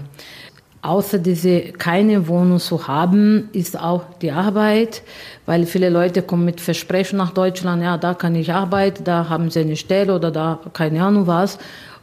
Außer 0.82 1.18
diese 1.18 1.60
keine 1.60 2.26
Wohnung 2.26 2.58
zu 2.58 2.88
haben, 2.88 3.48
ist 3.52 3.78
auch 3.78 4.02
die 4.20 4.32
Arbeit, 4.32 5.02
weil 5.46 5.64
viele 5.64 5.88
Leute 5.88 6.22
kommen 6.22 6.44
mit 6.44 6.60
Versprechen 6.60 7.18
nach 7.18 7.30
Deutschland, 7.30 7.84
ja, 7.84 7.96
da 7.96 8.14
kann 8.14 8.34
ich 8.34 8.52
arbeiten, 8.52 9.04
da 9.04 9.28
haben 9.28 9.48
sie 9.48 9.60
eine 9.60 9.76
Stelle 9.76 10.12
oder 10.12 10.32
da 10.32 10.58
keine 10.72 11.04
Ahnung 11.04 11.28
was. 11.28 11.58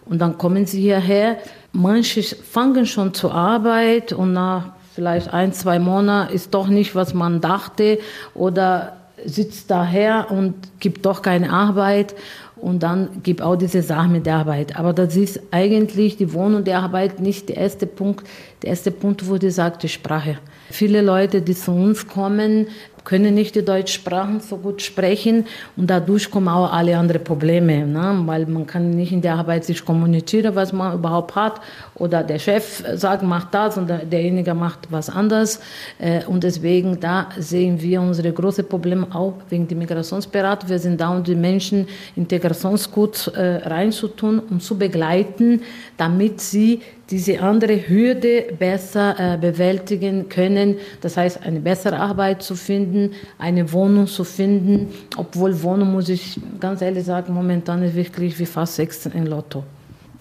Und 0.05 0.19
dann 0.19 0.37
kommen 0.37 0.65
sie 0.65 0.79
hierher. 0.79 1.37
Manche 1.73 2.23
fangen 2.23 2.85
schon 2.85 3.13
zur 3.13 3.33
Arbeit 3.33 4.13
und 4.13 4.31
nach 4.31 4.71
vielleicht 4.95 5.33
ein, 5.33 5.51
zwei 5.51 5.77
Monaten 5.77 6.33
ist 6.33 6.53
doch 6.53 6.67
nicht, 6.67 6.95
was 6.95 7.13
man 7.13 7.41
dachte 7.41 7.99
oder 8.33 8.93
sitzt 9.25 9.69
daher 9.69 10.31
und 10.31 10.55
gibt 10.79 11.05
doch 11.05 11.21
keine 11.21 11.51
Arbeit. 11.51 12.15
Und 12.61 12.83
dann 12.83 13.21
gibt 13.23 13.41
auch 13.41 13.55
diese 13.55 13.81
Sache 13.81 14.09
mit 14.09 14.25
der 14.25 14.35
Arbeit. 14.35 14.77
Aber 14.77 14.93
das 14.93 15.15
ist 15.15 15.41
eigentlich 15.51 16.17
die 16.17 16.33
Wohnung 16.33 16.63
der 16.63 16.79
Arbeit 16.79 17.19
nicht 17.19 17.49
der 17.49 17.57
erste 17.57 17.87
Punkt. 17.87 18.25
Der 18.61 18.71
erste 18.71 18.91
Punkt 18.91 19.27
gesagt, 19.39 19.83
die 19.83 19.89
Sprache. 19.89 20.37
Viele 20.69 21.01
Leute, 21.01 21.41
die 21.41 21.55
zu 21.55 21.71
uns 21.71 22.07
kommen, 22.07 22.67
können 23.03 23.33
nicht 23.33 23.55
die 23.55 23.63
Deutschsprachen 23.63 24.39
so 24.39 24.57
gut 24.57 24.81
sprechen 24.81 25.45
und 25.75 25.89
dadurch 25.89 26.29
kommen 26.29 26.47
auch 26.47 26.71
alle 26.71 26.97
anderen 26.97 27.23
Probleme, 27.23 27.85
ne? 27.85 28.21
weil 28.25 28.45
man 28.45 28.65
kann 28.65 28.91
nicht 28.91 29.11
in 29.11 29.21
der 29.21 29.35
Arbeit 29.35 29.65
sich 29.65 29.83
kommunizieren, 29.83 30.55
was 30.55 30.73
man 30.73 30.93
überhaupt 30.93 31.35
hat 31.35 31.61
oder 31.95 32.23
der 32.23 32.39
Chef 32.39 32.83
sagt, 32.95 33.23
macht 33.23 33.53
das 33.53 33.77
und 33.77 33.87
derjenige 33.87 34.53
macht 34.53 34.91
was 34.91 35.09
anderes 35.09 35.59
äh, 35.97 36.23
und 36.25 36.43
deswegen 36.43 36.99
da 36.99 37.29
sehen 37.37 37.81
wir 37.81 38.01
unsere 38.01 38.31
große 38.31 38.63
Probleme 38.63 39.07
auch 39.13 39.33
wegen 39.49 39.67
der 39.67 39.77
Migrationsberatung. 39.77 40.69
Wir 40.69 40.79
sind 40.79 40.99
da, 40.99 41.09
um 41.09 41.23
die 41.23 41.35
Menschen 41.35 41.87
integrationsgut 42.15 43.27
äh, 43.35 43.67
reinzutun 43.67 44.39
und 44.39 44.61
zu 44.61 44.77
begleiten, 44.77 45.61
damit 45.97 46.41
sie 46.41 46.81
diese 47.09 47.41
andere 47.41 47.87
Hürde 47.87 48.45
besser 48.57 49.15
äh, 49.17 49.37
bewältigen 49.37 50.29
können. 50.29 50.75
Das 51.01 51.17
heißt, 51.17 51.43
eine 51.43 51.59
bessere 51.59 51.97
Arbeit 51.99 52.43
zu 52.43 52.55
finden, 52.55 53.11
eine 53.37 53.71
Wohnung 53.71 54.07
zu 54.07 54.23
finden. 54.23 54.87
Obwohl 55.17 55.61
Wohnung, 55.63 55.91
muss 55.91 56.09
ich 56.09 56.39
ganz 56.59 56.81
ehrlich 56.81 57.05
sagen, 57.05 57.33
momentan 57.33 57.81
ist 57.83 57.95
wirklich 57.95 58.37
wie 58.37 58.45
fast 58.45 58.75
sechs 58.75 59.05
in 59.07 59.25
Lotto. 59.25 59.63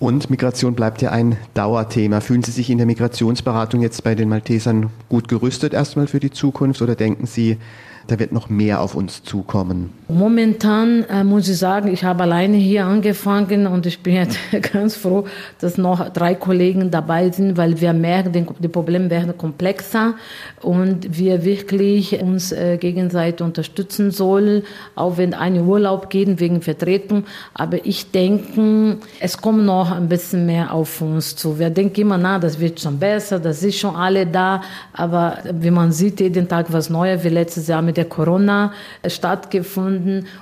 Und 0.00 0.30
Migration 0.30 0.74
bleibt 0.74 1.02
ja 1.02 1.10
ein 1.10 1.36
Dauerthema. 1.54 2.20
Fühlen 2.20 2.44
Sie 2.44 2.52
sich 2.52 2.70
in 2.70 2.78
der 2.78 2.86
Migrationsberatung 2.86 3.82
jetzt 3.82 4.04
bei 4.04 4.14
den 4.14 4.28
Maltesern 4.28 4.90
gut 5.08 5.28
gerüstet 5.28 5.74
erstmal 5.74 6.06
für 6.06 6.20
die 6.20 6.30
Zukunft 6.30 6.80
oder 6.82 6.94
denken 6.94 7.26
Sie, 7.26 7.58
da 8.06 8.18
wird 8.18 8.32
noch 8.32 8.48
mehr 8.48 8.80
auf 8.80 8.94
uns 8.94 9.24
zukommen. 9.24 9.92
Momentan 10.10 11.04
äh, 11.10 11.22
muss 11.22 11.50
ich 11.50 11.58
sagen, 11.58 11.92
ich 11.92 12.02
habe 12.02 12.22
alleine 12.22 12.56
hier 12.56 12.86
angefangen 12.86 13.66
und 13.66 13.84
ich 13.84 14.02
bin 14.02 14.14
jetzt 14.14 14.38
ganz 14.72 14.96
froh, 14.96 15.26
dass 15.60 15.76
noch 15.76 16.08
drei 16.08 16.34
Kollegen 16.34 16.90
dabei 16.90 17.28
sind, 17.30 17.58
weil 17.58 17.78
wir 17.78 17.92
merken, 17.92 18.48
die 18.58 18.68
Probleme 18.68 19.10
werden 19.10 19.36
komplexer 19.36 20.14
und 20.62 21.18
wir 21.18 21.44
wirklich 21.44 22.18
uns 22.22 22.52
äh, 22.52 22.78
gegenseitig 22.78 23.42
unterstützen 23.42 24.10
sollen, 24.10 24.62
auch 24.94 25.18
wenn 25.18 25.34
eine 25.34 25.62
Urlaub 25.62 26.08
geht 26.08 26.40
wegen 26.40 26.62
Vertretung. 26.62 27.24
Aber 27.52 27.84
ich 27.84 28.10
denke, 28.10 28.96
es 29.20 29.36
kommt 29.36 29.66
noch 29.66 29.92
ein 29.92 30.08
bisschen 30.08 30.46
mehr 30.46 30.72
auf 30.72 31.02
uns 31.02 31.36
zu. 31.36 31.58
Wir 31.58 31.68
denken 31.68 32.00
immer, 32.00 32.16
na, 32.16 32.38
das 32.38 32.58
wird 32.58 32.80
schon 32.80 32.98
besser, 32.98 33.38
das 33.38 33.62
ist 33.62 33.78
schon 33.78 33.94
alle 33.94 34.24
da, 34.24 34.62
aber 34.94 35.36
wie 35.52 35.70
man 35.70 35.92
sieht, 35.92 36.18
jeden 36.20 36.48
Tag 36.48 36.72
was 36.72 36.88
Neues, 36.88 37.24
wie 37.24 37.28
letztes 37.28 37.68
Jahr 37.68 37.82
mit 37.82 37.98
der 37.98 38.06
Corona 38.06 38.72
stattgefunden 39.06 39.97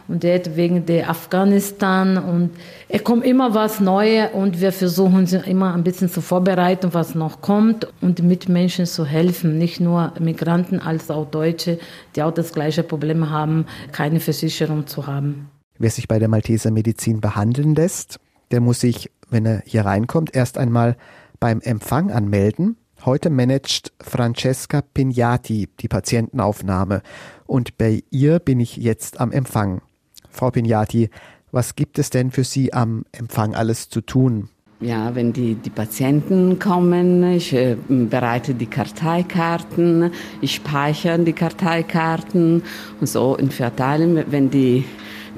und 0.08 0.24
jetzt 0.24 0.56
wegen 0.56 0.86
der 0.86 1.10
Afghanistan 1.10 2.18
und 2.18 2.50
es 2.88 3.02
kommt 3.02 3.24
immer 3.24 3.54
was 3.54 3.80
Neues 3.80 4.30
und 4.32 4.60
wir 4.60 4.72
versuchen 4.72 5.16
uns 5.16 5.32
immer 5.32 5.74
ein 5.74 5.84
bisschen 5.84 6.08
zu 6.08 6.20
vorbereiten, 6.20 6.92
was 6.92 7.14
noch 7.14 7.40
kommt 7.40 7.88
und 8.00 8.22
Mitmenschen 8.22 8.86
zu 8.86 9.04
helfen, 9.04 9.58
nicht 9.58 9.80
nur 9.80 10.12
Migranten 10.20 10.80
als 10.80 11.10
auch 11.10 11.26
Deutsche, 11.26 11.78
die 12.14 12.22
auch 12.22 12.32
das 12.32 12.52
gleiche 12.52 12.82
Problem 12.82 13.30
haben, 13.30 13.66
keine 13.92 14.20
Versicherung 14.20 14.86
zu 14.86 15.06
haben. 15.06 15.48
Wer 15.78 15.90
sich 15.90 16.08
bei 16.08 16.18
der 16.18 16.28
Malteser 16.28 16.70
Medizin 16.70 17.20
behandeln 17.20 17.74
lässt, 17.74 18.18
der 18.50 18.60
muss 18.60 18.80
sich, 18.80 19.10
wenn 19.28 19.44
er 19.44 19.62
hier 19.66 19.84
reinkommt, 19.84 20.34
erst 20.34 20.56
einmal 20.56 20.96
beim 21.40 21.60
Empfang 21.60 22.10
anmelden 22.10 22.76
Heute 23.06 23.30
managt 23.30 23.92
Francesca 24.00 24.82
Pignati 24.82 25.68
die 25.78 25.86
Patientenaufnahme 25.86 27.02
und 27.46 27.78
bei 27.78 28.02
ihr 28.10 28.40
bin 28.40 28.58
ich 28.58 28.78
jetzt 28.78 29.20
am 29.20 29.30
Empfang. 29.30 29.80
Frau 30.28 30.50
Pignati, 30.50 31.10
was 31.52 31.76
gibt 31.76 32.00
es 32.00 32.10
denn 32.10 32.32
für 32.32 32.42
Sie 32.42 32.72
am 32.72 33.04
Empfang 33.12 33.54
alles 33.54 33.90
zu 33.90 34.00
tun? 34.00 34.48
Ja, 34.80 35.14
wenn 35.14 35.32
die, 35.32 35.54
die 35.54 35.70
Patienten 35.70 36.58
kommen, 36.58 37.22
ich 37.32 37.52
äh, 37.52 37.76
bereite 37.88 38.54
die 38.54 38.66
Karteikarten, 38.66 40.10
ich 40.40 40.56
speichere 40.56 41.20
die 41.20 41.32
Karteikarten 41.32 42.64
und 43.00 43.06
so 43.06 43.38
und 43.38 43.54
verteile, 43.54 44.26
wenn 44.32 44.50
die 44.50 44.84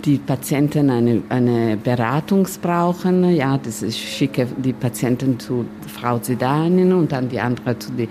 die 0.04 0.18
Patienten 0.18 0.90
eine, 0.90 1.22
eine 1.28 1.76
Beratung 1.76 2.46
brauchen, 2.62 3.34
ja, 3.34 3.58
das 3.58 3.82
ist, 3.82 3.96
ich 3.96 4.16
schicke 4.16 4.46
die 4.56 4.72
Patienten 4.72 5.38
zu 5.38 5.64
Frau 5.86 6.18
Zidanin 6.18 6.92
und 6.92 7.12
dann 7.12 7.28
die 7.28 7.40
andere 7.40 7.78
zu 7.78 7.92
den 7.92 8.08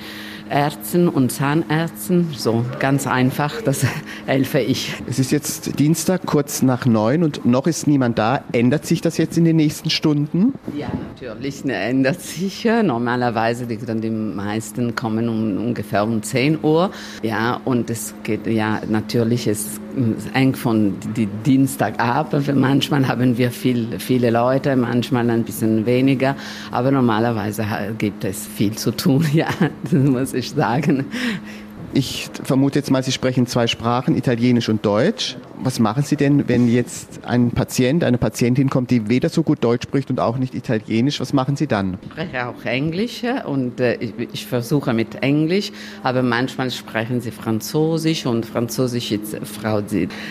Ärzten 0.50 1.08
und 1.08 1.32
Zahnärzten. 1.32 2.28
So 2.36 2.66
ganz 2.80 3.08
einfach, 3.08 3.62
das 3.62 3.86
helfe 4.26 4.60
ich. 4.60 4.94
Es 5.08 5.20
ist 5.20 5.32
jetzt 5.32 5.80
Dienstag, 5.80 6.26
kurz 6.26 6.62
nach 6.62 6.86
neun 6.86 7.24
und 7.24 7.46
noch 7.46 7.68
ist 7.68 7.88
niemand 7.88 8.18
da. 8.18 8.44
Ändert 8.52 8.86
sich 8.86 9.02
das 9.02 9.18
jetzt 9.18 9.38
in 9.38 9.46
den 9.46 9.56
nächsten 9.56 9.90
Stunden? 9.90 10.54
Ja, 10.76 10.88
natürlich 11.10 11.66
ne, 11.66 11.76
ändert 11.76 12.22
sich. 12.22 12.66
Normalerweise 12.66 13.68
die, 13.68 13.78
dann 13.78 14.02
die 14.02 14.10
meisten 14.10 14.96
kommen 14.96 15.30
um 15.30 15.58
ungefähr 15.58 16.04
um 16.04 16.22
10 16.22 16.60
Uhr. 16.64 16.92
Ja, 17.24 17.60
und 17.66 17.90
es 17.90 18.14
geht 18.24 18.48
ja 18.48 18.82
natürlich, 18.88 19.48
es 19.48 19.80
eng 20.34 20.56
von 20.56 20.96
die 21.16 21.28
Dienstag 21.46 22.00
ab. 22.00 22.36
Manchmal 22.54 23.08
haben 23.08 23.38
wir 23.38 23.52
viel, 23.52 24.00
viele 24.00 24.30
Leute, 24.30 24.76
manchmal 24.76 25.30
ein 25.30 25.44
bisschen 25.44 25.86
weniger. 25.86 26.36
Aber 26.72 26.92
normalerweise 26.92 27.66
gibt 27.98 28.24
es 28.24 28.46
viel 28.46 28.74
zu 28.74 28.92
tun. 28.92 29.26
Ja, 29.38 29.50
das 29.84 29.94
muss 29.94 30.34
ich 30.38 30.52
sagen. 30.52 31.06
Ich 31.98 32.30
vermute 32.44 32.78
jetzt 32.78 32.92
mal, 32.92 33.02
Sie 33.02 33.12
sprechen 33.12 33.48
zwei 33.48 33.66
Sprachen, 33.66 34.16
Italienisch 34.16 34.70
und 34.70 34.86
Deutsch. 34.86 35.36
Was 35.60 35.80
machen 35.80 36.04
Sie 36.04 36.16
denn, 36.16 36.48
wenn 36.48 36.72
jetzt 36.72 37.26
ein 37.26 37.50
Patient, 37.50 38.04
eine 38.04 38.20
Patientin 38.20 38.70
kommt, 38.70 38.92
die 38.92 39.10
weder 39.10 39.30
so 39.30 39.42
gut 39.42 39.64
Deutsch 39.64 39.86
spricht 39.86 40.12
und 40.12 40.20
auch 40.20 40.38
nicht 40.38 40.54
Italienisch? 40.54 41.20
Was 41.20 41.34
machen 41.34 41.56
Sie 41.56 41.66
dann? 41.66 41.98
Ich 42.04 42.12
spreche 42.12 42.48
auch 42.48 42.64
Englisch 42.66 43.24
und 43.48 43.80
äh, 43.80 43.96
ich, 43.96 44.14
ich, 44.32 44.46
versuche 44.46 44.94
mit 44.94 45.24
Englisch, 45.24 45.72
aber 46.04 46.22
manchmal 46.22 46.70
sprechen 46.70 47.20
sie 47.20 47.32
Französisch 47.32 48.28
und 48.28 48.46
Französisch 48.46 49.12
ist 49.12 49.36
Frau 49.44 49.82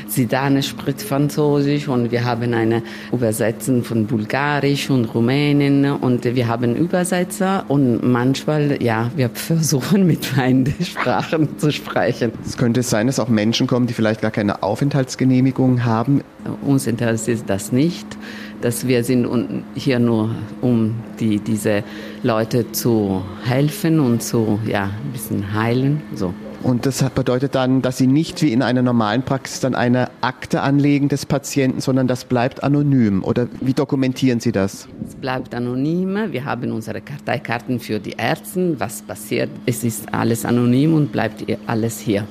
Zidane 0.07 0.63
spricht 0.63 1.03
Französisch 1.03 1.89
und 1.89 2.13
wir 2.13 2.25
haben 2.25 2.55
eine 2.55 2.85
Übersetzung 3.13 3.83
von 3.83 4.07
Bulgarisch 4.07 4.89
und 4.89 5.07
Rumänien 5.07 5.91
und 5.91 6.25
wir 6.25 6.47
haben 6.47 6.77
Übersetzer 6.77 7.65
und 7.67 8.05
manchmal, 8.05 8.81
ja, 8.81 9.11
wir 9.17 9.29
versuchen 9.35 10.07
mit 10.07 10.37
beiden 10.37 10.73
Sprachen 10.85 11.56
zu 11.59 11.73
sprechen. 11.73 12.33
Es 12.45 12.57
könnte 12.57 12.83
sein, 12.83 13.07
dass 13.07 13.19
auch 13.19 13.29
Menschen 13.29 13.67
kommen, 13.67 13.87
die 13.87 13.95
vielleicht 13.95 14.23
gar 14.23 14.31
keine 14.31 14.63
Aufenthaltsgenehmigung 14.63 15.85
haben. 15.85 16.23
Uns 16.63 16.87
interessiert 16.87 17.45
das 17.47 17.73
nicht, 17.73 18.07
dass 18.61 18.87
wir 18.87 19.05
sind 19.05 19.65
hier 19.75 19.99
nur, 19.99 20.35
um 20.61 20.95
die, 21.21 21.39
diese 21.39 21.85
Leute 22.23 22.73
zu 22.73 23.23
helfen 23.45 24.01
und 24.01 24.23
zu 24.23 24.59
ja, 24.67 24.85
ein 24.85 25.13
bisschen 25.13 25.55
heilen. 25.55 26.03
So. 26.15 26.35
Und 26.63 26.87
das 26.87 27.03
bedeutet 27.11 27.55
dann, 27.55 27.83
dass 27.83 27.99
Sie 27.99 28.07
nicht 28.07 28.43
wie 28.43 28.53
in 28.53 28.63
einer 28.63 28.83
normalen 28.83 29.23
Praxis 29.23 29.61
dann 29.61 29.75
eine 29.75 30.11
Akte 30.21 30.63
anlegen 30.63 31.09
des 31.09 31.27
Patienten, 31.27 31.81
sondern 31.81 32.09
das 32.09 32.25
bleibt 32.25 32.63
anonym. 32.65 33.23
Oder 33.23 33.47
wie 33.61 33.73
dokumentieren 33.73 34.41
Sie 34.41 34.53
das? 34.53 34.89
Es 35.07 35.15
bleibt 35.15 35.55
anonym. 35.55 36.33
Wir 36.33 36.45
haben 36.45 36.73
unsere 36.73 37.01
Karteikarten 37.01 37.79
für 37.79 38.01
die 38.01 38.15
Ärzte. 38.17 38.75
Was 38.79 39.03
passiert? 39.03 39.51
Es 39.67 39.85
ist 39.85 40.13
alles 40.13 40.45
anonym 40.45 40.95
und 40.95 41.13
bleibt 41.13 41.45
alles 41.67 42.01
hier. 42.01 42.27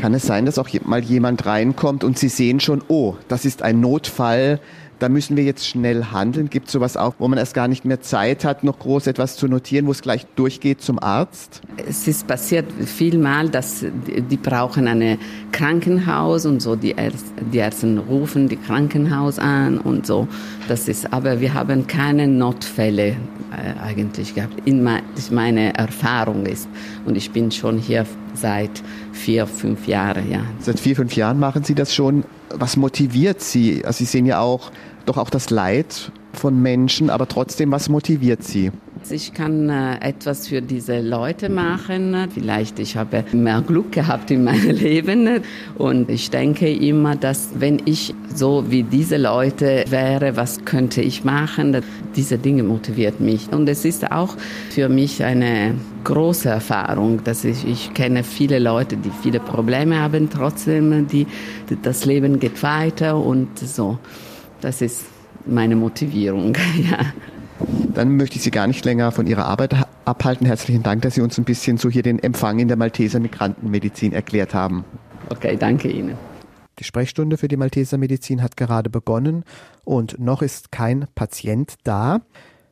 Kann 0.00 0.14
es 0.14 0.26
sein, 0.26 0.46
dass 0.46 0.58
auch 0.58 0.68
mal 0.84 1.02
jemand 1.02 1.46
reinkommt 1.46 2.04
und 2.04 2.18
Sie 2.18 2.28
sehen 2.28 2.60
schon, 2.60 2.82
oh, 2.88 3.14
das 3.28 3.44
ist 3.44 3.62
ein 3.62 3.80
Notfall, 3.80 4.60
da 4.98 5.08
müssen 5.08 5.36
wir 5.36 5.44
jetzt 5.44 5.66
schnell 5.66 6.04
handeln. 6.06 6.50
Gibt 6.50 6.66
es 6.66 6.72
sowas 6.72 6.96
auch, 6.96 7.14
wo 7.18 7.28
man 7.28 7.38
erst 7.38 7.54
gar 7.54 7.68
nicht 7.68 7.84
mehr 7.84 8.00
Zeit 8.00 8.44
hat, 8.44 8.64
noch 8.64 8.78
groß 8.78 9.06
etwas 9.06 9.36
zu 9.36 9.48
notieren, 9.48 9.86
wo 9.86 9.90
es 9.90 10.02
gleich 10.02 10.26
durchgeht 10.36 10.80
zum 10.80 10.98
Arzt? 10.98 11.62
Es 11.88 12.06
ist 12.06 12.26
passiert 12.26 12.66
vielmal, 12.84 13.48
dass 13.48 13.84
die 13.84 14.36
brauchen 14.36 14.88
ein 14.88 15.18
Krankenhaus 15.52 16.46
und 16.46 16.60
so. 16.60 16.76
Die 16.76 16.92
Ärzte, 16.92 17.30
die 17.52 17.58
Ärzte 17.58 17.98
rufen 18.08 18.48
die 18.48 18.56
Krankenhaus 18.56 19.38
an 19.38 19.78
und 19.78 20.06
so. 20.06 20.28
Das 20.68 20.88
ist, 20.88 21.12
aber 21.12 21.40
wir 21.40 21.54
haben 21.54 21.86
keine 21.86 22.26
Notfälle 22.26 23.16
äh, 23.54 23.80
eigentlich 23.82 24.34
gehabt. 24.34 24.54
In 24.64 24.82
mein, 24.82 25.02
meine 25.30 25.74
Erfahrung 25.74 26.46
ist 26.46 26.68
und 27.04 27.16
ich 27.16 27.30
bin 27.30 27.50
schon 27.50 27.78
hier 27.78 28.06
seit 28.34 28.82
vier, 29.12 29.46
fünf 29.46 29.86
Jahren, 29.86 30.30
ja. 30.30 30.40
Seit 30.60 30.80
vier, 30.80 30.96
fünf 30.96 31.14
Jahren 31.14 31.38
machen 31.38 31.64
Sie 31.64 31.74
das 31.74 31.94
schon. 31.94 32.24
Was 32.58 32.76
motiviert 32.76 33.40
Sie? 33.40 33.84
Also 33.84 33.98
Sie 33.98 34.04
sehen 34.04 34.26
ja 34.26 34.40
auch 34.40 34.70
doch 35.06 35.16
auch 35.18 35.30
das 35.30 35.50
Leid 35.50 36.12
von 36.32 36.60
Menschen, 36.60 37.10
aber 37.10 37.28
trotzdem, 37.28 37.70
was 37.70 37.88
motiviert 37.88 38.42
Sie? 38.42 38.72
Ich 39.10 39.34
kann 39.34 39.68
äh, 39.68 39.98
etwas 40.00 40.48
für 40.48 40.62
diese 40.62 41.00
Leute 41.00 41.48
machen. 41.48 42.28
Vielleicht 42.32 42.78
ich 42.78 42.96
habe 42.96 43.24
mehr 43.32 43.60
Glück 43.60 43.92
gehabt 43.92 44.30
in 44.30 44.44
meinem 44.44 44.70
Leben 44.76 45.42
und 45.76 46.08
ich 46.08 46.30
denke 46.30 46.72
immer, 46.72 47.14
dass 47.14 47.50
wenn 47.58 47.82
ich 47.84 48.14
so 48.34 48.64
wie 48.70 48.82
diese 48.82 49.16
Leute 49.16 49.84
wäre, 49.88 50.36
was 50.36 50.64
könnte 50.64 51.02
ich 51.02 51.24
machen? 51.24 51.82
Diese 52.16 52.38
Dinge 52.38 52.62
motiviert 52.62 53.20
mich 53.20 53.52
und 53.52 53.68
es 53.68 53.84
ist 53.84 54.10
auch 54.10 54.36
für 54.70 54.88
mich 54.88 55.22
eine 55.22 55.74
große 56.04 56.48
Erfahrung, 56.48 57.22
dass 57.24 57.44
ich, 57.44 57.66
ich 57.66 57.94
kenne 57.94 58.24
viele 58.24 58.58
Leute, 58.58 58.96
die 58.96 59.10
viele 59.22 59.40
Probleme 59.40 60.00
haben, 60.00 60.30
trotzdem 60.30 61.06
die, 61.08 61.26
das 61.82 62.04
Leben 62.04 62.40
geht 62.40 62.62
weiter 62.62 63.16
und 63.16 63.58
so. 63.58 63.98
Das 64.60 64.80
ist 64.80 65.04
meine 65.46 65.76
Motivierung, 65.76 66.54
ja. 66.90 66.98
Dann 67.94 68.16
möchte 68.16 68.36
ich 68.36 68.42
Sie 68.42 68.50
gar 68.50 68.66
nicht 68.66 68.84
länger 68.84 69.12
von 69.12 69.26
Ihrer 69.26 69.46
Arbeit 69.46 69.74
abhalten. 70.04 70.46
Herzlichen 70.46 70.82
Dank, 70.82 71.02
dass 71.02 71.14
Sie 71.14 71.20
uns 71.20 71.38
ein 71.38 71.44
bisschen 71.44 71.78
so 71.78 71.88
hier 71.88 72.02
den 72.02 72.18
Empfang 72.18 72.58
in 72.58 72.68
der 72.68 72.76
Malteser 72.76 73.20
Migrantenmedizin 73.20 74.12
erklärt 74.12 74.54
haben. 74.54 74.84
Okay, 75.30 75.56
danke 75.56 75.88
Ihnen. 75.88 76.16
Die 76.78 76.84
Sprechstunde 76.84 77.36
für 77.36 77.48
die 77.48 77.56
Malteser 77.56 77.98
Medizin 77.98 78.42
hat 78.42 78.56
gerade 78.56 78.90
begonnen 78.90 79.44
und 79.84 80.18
noch 80.18 80.42
ist 80.42 80.72
kein 80.72 81.06
Patient 81.14 81.74
da. 81.84 82.22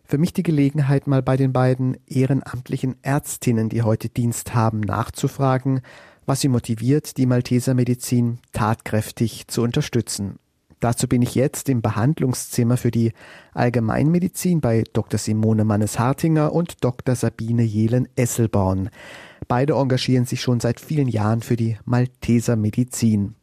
Für 0.05 0.19
mich 0.19 0.33
die 0.33 0.43
Gelegenheit, 0.43 1.07
mal 1.07 1.23
bei 1.23 1.37
den 1.37 1.53
beiden 1.53 1.97
ehrenamtlichen 2.07 2.97
Ärztinnen, 3.03 3.69
die 3.69 3.83
heute 3.83 4.09
Dienst 4.09 4.55
haben, 4.55 4.81
nachzufragen, 4.81 5.81
was 6.27 6.41
sie 6.41 6.49
motiviert, 6.49 7.17
die 7.17 7.27
Malteser 7.27 7.75
Medizin 7.75 8.39
tatkräftig 8.53 9.47
zu 9.49 9.63
unterstützen. 9.63 10.39
Dazu 10.83 11.07
bin 11.07 11.23
ich 11.23 11.37
jetzt 11.37 11.69
im 11.69 11.81
Behandlungszimmer 11.81 12.77
für 12.77 12.91
die 12.91 13.13
Allgemeinmedizin 13.55 14.61
bei 14.61 14.83
Dr. 14.93 15.17
Simone 15.17 15.65
Mannes-Hartinger 15.65 16.53
und 16.53 16.83
Dr. 16.83 17.15
Sabine 17.15 17.63
Jelen-Esselborn. 17.63 18.91
Beide 19.47 19.75
engagieren 19.75 20.25
sich 20.25 20.41
schon 20.41 20.59
seit 20.59 20.81
vielen 20.81 21.07
Jahren 21.07 21.41
für 21.41 21.55
die 21.55 21.79
Malteser 21.85 22.57
Medizin. 22.57 23.37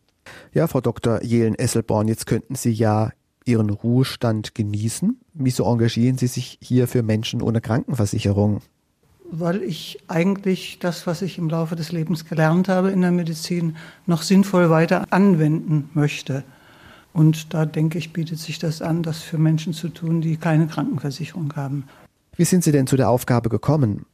Ja, 0.54 0.68
Frau 0.68 0.82
Dr. 0.82 1.24
Jelen-Esselborn, 1.24 2.10
jetzt 2.10 2.26
könnten 2.26 2.56
Sie 2.56 2.74
ja 2.74 3.12
Ihren 3.46 3.70
Ruhestand 3.70 4.54
genießen. 4.54 5.18
Wieso 5.34 5.64
engagieren 5.64 6.18
Sie 6.18 6.28
sich 6.28 6.60
hier 6.62 6.90
für 6.90 7.04
Menschen 7.04 7.42
ohne 7.42 7.62
Krankenversicherung? 7.62 8.60
Weil 9.32 9.64
ich 9.64 10.00
eigentlich 10.10 10.80
das, 10.80 11.08
was 11.08 11.22
ich 11.22 11.38
im 11.38 11.50
Laufe 11.50 11.78
des 11.78 11.94
Lebens 11.94 12.26
gelernt 12.26 12.68
habe 12.68 12.92
in 12.92 13.00
der 13.00 13.12
Medizin, 13.12 13.78
noch 14.08 14.24
sinnvoll 14.24 14.70
weiter 14.70 15.06
anwenden 15.14 15.90
möchte. 15.94 16.44
Und 17.14 17.54
da 17.54 17.66
denke 17.66 17.98
ich, 17.98 18.14
bietet 18.14 18.40
sich 18.40 18.60
das 18.60 18.82
an, 18.82 19.04
das 19.04 19.20
für 19.20 19.38
Menschen 19.38 19.74
zu 19.74 19.90
tun, 19.90 20.22
die 20.22 20.38
keine 20.38 20.68
Krankenversicherung 20.68 21.54
haben. 21.56 21.86
Wie 22.36 22.46
sind 22.46 22.64
Sie 22.64 22.72
denn 22.72 22.88
zu 22.88 22.96
der 22.96 23.10
Aufgabe 23.10 23.50
gekommen? 23.50 24.06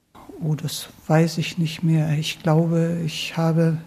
Oh, 0.41 0.55
das 0.55 0.89
weiß 1.07 1.37
ich 1.37 1.57
nicht 1.57 1.83
mehr. 1.83 2.17
Ich 2.17 2.41
glaube, 2.41 2.99
ich 3.05 3.37
habe 3.37 3.77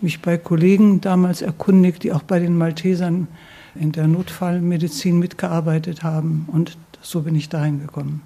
mich 0.00 0.22
bei 0.22 0.38
Kollegen 0.38 1.00
damals 1.00 1.42
erkundigt, 1.42 2.02
die 2.04 2.12
auch 2.12 2.22
bei 2.22 2.38
den 2.38 2.56
Maltesern 2.56 3.28
in 3.74 3.92
der 3.92 4.06
Notfallmedizin 4.06 5.18
mitgearbeitet 5.18 6.02
haben. 6.02 6.48
Und 6.50 6.78
so 7.00 7.22
bin 7.22 7.34
ich 7.34 7.48
dahin 7.48 7.80
gekommen. 7.80 8.22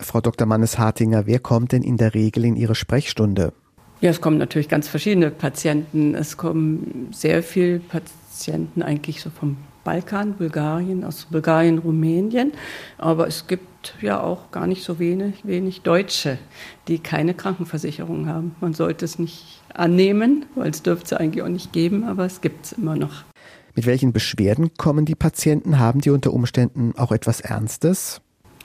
Frau 0.00 0.20
Dr. 0.20 0.46
Mannes-Hartinger, 0.46 1.26
wer 1.26 1.40
kommt 1.40 1.72
denn 1.72 1.82
in 1.82 1.96
der 1.96 2.14
Regel 2.14 2.44
in 2.44 2.56
Ihre 2.56 2.74
Sprechstunde? 2.74 3.52
Ja, 4.00 4.10
es 4.10 4.20
kommen 4.20 4.38
natürlich 4.38 4.68
ganz 4.68 4.86
verschiedene 4.86 5.30
Patienten. 5.30 6.14
Es 6.14 6.36
kommen 6.36 7.08
sehr 7.10 7.42
viele 7.42 7.80
Patienten 7.80 8.82
eigentlich 8.82 9.20
so 9.20 9.30
vom 9.30 9.56
Balkan, 9.82 10.34
Bulgarien, 10.34 11.02
aus 11.02 11.24
Bulgarien, 11.24 11.78
Rumänien. 11.78 12.52
Aber 12.96 13.26
es 13.26 13.48
gibt 13.48 13.94
ja 14.00 14.20
auch 14.20 14.52
gar 14.52 14.66
nicht 14.66 14.84
so 14.84 14.98
wenig, 15.00 15.44
wenig 15.44 15.80
Deutsche, 15.80 16.38
die 16.86 17.00
keine 17.00 17.34
Krankenversicherung 17.34 18.28
haben. 18.28 18.54
Man 18.60 18.74
sollte 18.74 19.04
es 19.04 19.18
nicht 19.18 19.62
annehmen, 19.74 20.46
weil 20.54 20.70
es 20.70 20.82
dürfte 20.82 21.14
es 21.14 21.20
eigentlich 21.20 21.42
auch 21.42 21.48
nicht 21.48 21.72
geben, 21.72 22.04
aber 22.04 22.24
es 22.24 22.40
gibt 22.40 22.66
es 22.66 22.72
immer 22.72 22.94
noch. 22.94 23.24
Mit 23.74 23.86
welchen 23.86 24.12
Beschwerden 24.12 24.74
kommen 24.76 25.06
die 25.06 25.14
Patienten? 25.14 25.78
Haben 25.78 26.00
die 26.00 26.10
unter 26.10 26.32
Umständen 26.32 26.92
auch 26.96 27.10
etwas 27.10 27.40
Ernstes? 27.40 28.20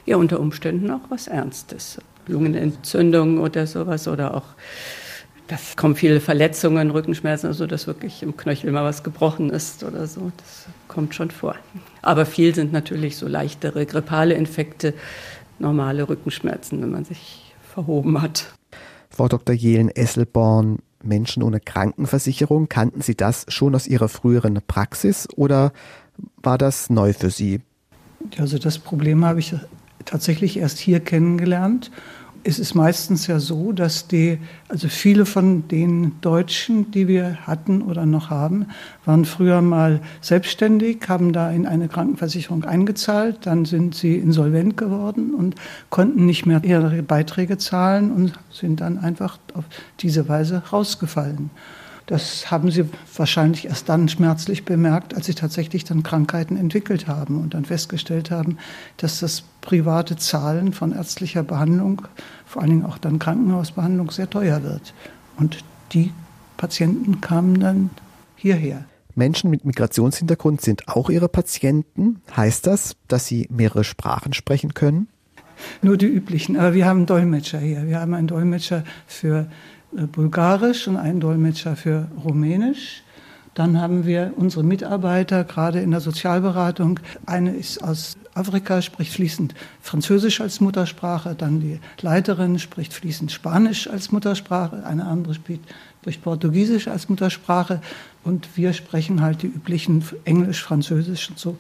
Ja, 0.06 0.18
unter 0.18 0.40
Umständen 0.40 0.92
auch 0.92 1.10
was 1.10 1.28
Ernstes. 1.28 2.00
Lungenentzündung 2.28 3.40
oder 3.40 3.66
sowas 3.66 4.08
oder 4.08 4.36
auch 4.36 4.46
das 5.54 5.76
kommen 5.76 5.96
viele 5.96 6.20
Verletzungen, 6.20 6.90
Rückenschmerzen, 6.90 7.46
also 7.46 7.68
dass 7.68 7.86
wirklich 7.86 8.24
im 8.24 8.36
Knöchel 8.36 8.72
mal 8.72 8.84
was 8.84 9.04
gebrochen 9.04 9.52
ist 9.52 9.84
oder 9.84 10.08
so. 10.08 10.32
Das 10.38 10.66
kommt 10.88 11.14
schon 11.14 11.30
vor. 11.30 11.56
Aber 12.02 12.26
viel 12.26 12.56
sind 12.56 12.74
natürlich 12.74 13.18
so 13.18 13.28
leichtere 13.28 13.86
grippale 13.86 14.34
Infekte, 14.34 14.96
normale 15.60 16.10
Rückenschmerzen, 16.10 16.82
wenn 16.82 16.90
man 16.90 17.06
sich 17.06 17.54
verhoben 17.72 18.20
hat. 18.20 18.52
Frau 19.12 19.28
Dr. 19.28 19.54
Jelen-Esselborn, 19.54 20.80
Menschen 21.04 21.44
ohne 21.44 21.60
Krankenversicherung, 21.60 22.68
kannten 22.68 23.02
Sie 23.02 23.14
das 23.14 23.46
schon 23.48 23.76
aus 23.76 23.86
Ihrer 23.86 24.10
früheren 24.10 24.60
Praxis 24.66 25.28
oder 25.36 25.72
war 26.42 26.58
das 26.58 26.90
neu 26.90 27.14
für 27.14 27.30
Sie? 27.30 27.62
Also 28.40 28.58
das 28.58 28.80
Problem 28.80 29.24
habe 29.24 29.40
ich 29.40 29.54
tatsächlich 30.04 30.58
erst 30.58 30.80
hier 30.80 31.00
kennengelernt 31.00 31.92
es 32.46 32.60
ist 32.60 32.76
meistens 32.76 33.28
ja 33.28 33.40
so, 33.40 33.72
dass 33.72 34.08
die, 34.08 34.38
also 34.68 34.90
viele 34.90 35.26
von 35.26 35.68
den 35.70 36.20
Deutschen, 36.22 36.92
die 36.92 37.08
wir 37.08 37.38
hatten 37.48 37.82
oder 37.82 38.06
noch 38.06 38.30
haben, 38.30 38.68
waren 39.06 39.24
früher 39.24 39.62
mal 39.62 40.02
selbstständig, 40.20 41.08
haben 41.08 41.32
da 41.32 41.52
in 41.52 41.66
eine 41.66 41.88
Krankenversicherung 41.88 42.66
eingezahlt, 42.66 43.46
dann 43.46 43.66
sind 43.66 43.96
sie 43.96 44.16
insolvent 44.16 44.76
geworden 44.76 45.34
und 45.34 45.56
konnten 45.90 46.26
nicht 46.26 46.46
mehr 46.46 46.64
ihre 46.64 47.02
Beiträge 47.02 47.58
zahlen 47.58 48.12
und 48.12 48.34
sind 48.52 48.82
dann 48.82 48.98
einfach 48.98 49.38
auf 49.54 49.64
diese 50.00 50.28
Weise 50.28 50.64
rausgefallen. 50.72 51.50
Das 52.06 52.52
haben 52.52 52.70
sie 52.70 52.86
wahrscheinlich 53.16 53.66
erst 53.66 53.88
dann 53.88 54.10
schmerzlich 54.10 54.66
bemerkt, 54.66 55.16
als 55.16 55.26
sie 55.26 55.36
tatsächlich 55.36 55.86
dann 55.86 56.04
Krankheiten 56.04 56.58
entwickelt 56.58 57.08
haben 57.08 57.42
und 57.42 57.54
dann 57.54 57.64
festgestellt 57.64 58.30
haben, 58.30 58.58
dass 58.98 59.20
das 59.20 59.44
private 59.62 60.18
Zahlen 60.18 60.74
von 60.74 60.92
ärztlicher 60.92 61.44
Behandlung, 61.44 62.02
vor 62.46 62.62
allen 62.62 62.72
Dingen 62.72 62.86
auch 62.86 62.98
dann 62.98 63.20
Krankenhausbehandlung, 63.20 64.12
sehr 64.12 64.30
teuer 64.30 64.64
wird. 64.64 64.94
Und 65.38 65.64
die 65.94 66.12
Patienten 66.58 67.22
kamen 67.22 67.60
dann 67.60 67.90
hierher. 68.36 68.86
Menschen 69.16 69.50
mit 69.50 69.64
Migrationshintergrund 69.64 70.62
sind 70.62 70.88
auch 70.90 71.10
Ihre 71.10 71.30
Patienten. 71.30 72.22
Heißt 72.36 72.68
das, 72.68 72.96
dass 73.08 73.28
Sie 73.28 73.48
mehrere 73.52 73.84
Sprachen 73.84 74.34
sprechen 74.34 74.74
können? 74.74 75.08
Nur 75.82 75.98
die 75.98 76.08
üblichen. 76.08 76.58
Aber 76.58 76.74
wir 76.74 76.86
haben 76.86 77.06
Dolmetscher 77.06 77.60
hier. 77.60 77.86
Wir 77.86 78.00
haben 78.00 78.14
einen 78.14 78.28
Dolmetscher 78.28 78.84
für 79.06 79.48
Bulgarisch 80.12 80.88
und 80.88 80.98
einen 80.98 81.20
Dolmetscher 81.20 81.76
für 81.76 82.08
Rumänisch. 82.24 83.04
Dann 83.54 83.80
haben 83.80 84.06
wir 84.06 84.34
unsere 84.36 84.64
Mitarbeiter, 84.64 85.44
gerade 85.44 85.80
in 85.80 85.92
der 85.92 86.00
Sozialberatung. 86.00 87.00
Eine 87.28 87.56
ist 87.56 87.84
aus 87.84 88.18
Afrika, 88.34 88.82
spricht 88.82 89.14
fließend 89.14 89.54
Französisch 89.80 90.42
als 90.42 90.60
Muttersprache. 90.60 91.36
Dann 91.36 91.60
die 91.60 91.80
Leiterin 92.02 92.58
spricht 92.58 92.94
fließend 92.94 93.32
Spanisch 93.32 93.88
als 93.88 94.12
Muttersprache. 94.12 94.84
Eine 94.86 95.06
andere 95.06 95.36
spricht, 95.36 95.62
spricht 96.02 96.24
Portugiesisch 96.24 96.88
als 96.88 97.10
Muttersprache. 97.10 97.80
Und 98.24 98.58
wir 98.58 98.74
sprechen 98.74 99.22
halt 99.22 99.44
die 99.44 99.48
üblichen 99.48 100.04
Englisch, 100.26 100.64
Französisch 100.64 101.30
und 101.30 101.38
so. 101.38 101.60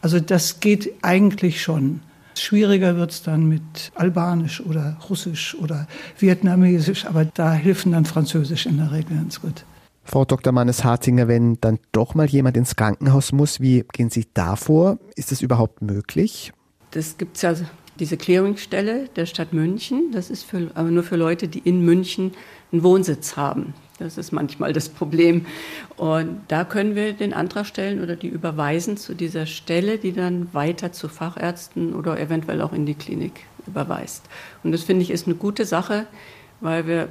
Also 0.00 0.20
das 0.20 0.60
geht 0.60 0.92
eigentlich 1.02 1.60
schon. 1.60 2.00
Schwieriger 2.34 2.96
wird 2.96 3.10
es 3.10 3.22
dann 3.22 3.48
mit 3.48 3.92
Albanisch 3.94 4.60
oder 4.60 4.96
Russisch 5.08 5.54
oder 5.54 5.86
Vietnamesisch, 6.18 7.06
aber 7.06 7.24
da 7.24 7.52
helfen 7.52 7.92
dann 7.92 8.04
Französisch 8.04 8.66
in 8.66 8.78
der 8.78 8.92
Regel 8.92 9.16
ganz 9.16 9.40
gut. 9.40 9.64
Frau 10.04 10.24
Dr. 10.24 10.52
Mannes-Hartinger, 10.52 11.28
wenn 11.28 11.60
dann 11.60 11.78
doch 11.92 12.14
mal 12.14 12.26
jemand 12.26 12.56
ins 12.56 12.74
Krankenhaus 12.74 13.32
muss, 13.32 13.60
wie 13.60 13.84
gehen 13.92 14.10
Sie 14.10 14.26
da 14.34 14.56
vor? 14.56 14.98
Ist 15.14 15.30
das 15.30 15.42
überhaupt 15.42 15.80
möglich? 15.80 16.52
Das 16.90 17.16
gibt 17.18 17.36
es 17.36 17.42
ja 17.42 17.54
diese 17.98 18.16
Clearingstelle 18.16 19.08
der 19.14 19.26
Stadt 19.26 19.52
München. 19.52 20.10
Das 20.12 20.30
ist 20.30 20.42
für, 20.42 20.70
aber 20.74 20.90
nur 20.90 21.02
für 21.02 21.16
Leute, 21.16 21.48
die 21.48 21.60
in 21.60 21.84
München 21.84 22.32
einen 22.72 22.82
Wohnsitz 22.82 23.36
haben. 23.36 23.74
Das 24.02 24.18
ist 24.18 24.32
manchmal 24.32 24.72
das 24.72 24.88
Problem. 24.88 25.46
Und 25.96 26.40
da 26.48 26.64
können 26.64 26.94
wir 26.94 27.12
den 27.12 27.32
Antrag 27.32 27.66
stellen 27.66 28.02
oder 28.02 28.16
die 28.16 28.28
überweisen 28.28 28.96
zu 28.96 29.14
dieser 29.14 29.46
Stelle, 29.46 29.98
die 29.98 30.12
dann 30.12 30.52
weiter 30.52 30.92
zu 30.92 31.08
Fachärzten 31.08 31.94
oder 31.94 32.18
eventuell 32.18 32.62
auch 32.62 32.72
in 32.72 32.86
die 32.86 32.94
Klinik 32.94 33.44
überweist. 33.66 34.24
Und 34.64 34.72
das 34.72 34.82
finde 34.82 35.02
ich 35.02 35.10
ist 35.10 35.26
eine 35.26 35.36
gute 35.36 35.64
Sache, 35.64 36.06
weil 36.60 36.86
wir 36.86 37.08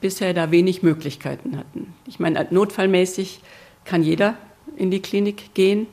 bisher 0.00 0.34
da 0.34 0.50
wenig 0.50 0.82
Möglichkeiten 0.82 1.56
hatten. 1.56 1.94
Ich 2.06 2.20
meine, 2.20 2.46
notfallmäßig 2.50 3.40
kann 3.84 4.02
jeder 4.02 4.34
in 4.76 4.90
die 4.90 5.00
Klinik 5.00 5.54
gehen, 5.54 5.86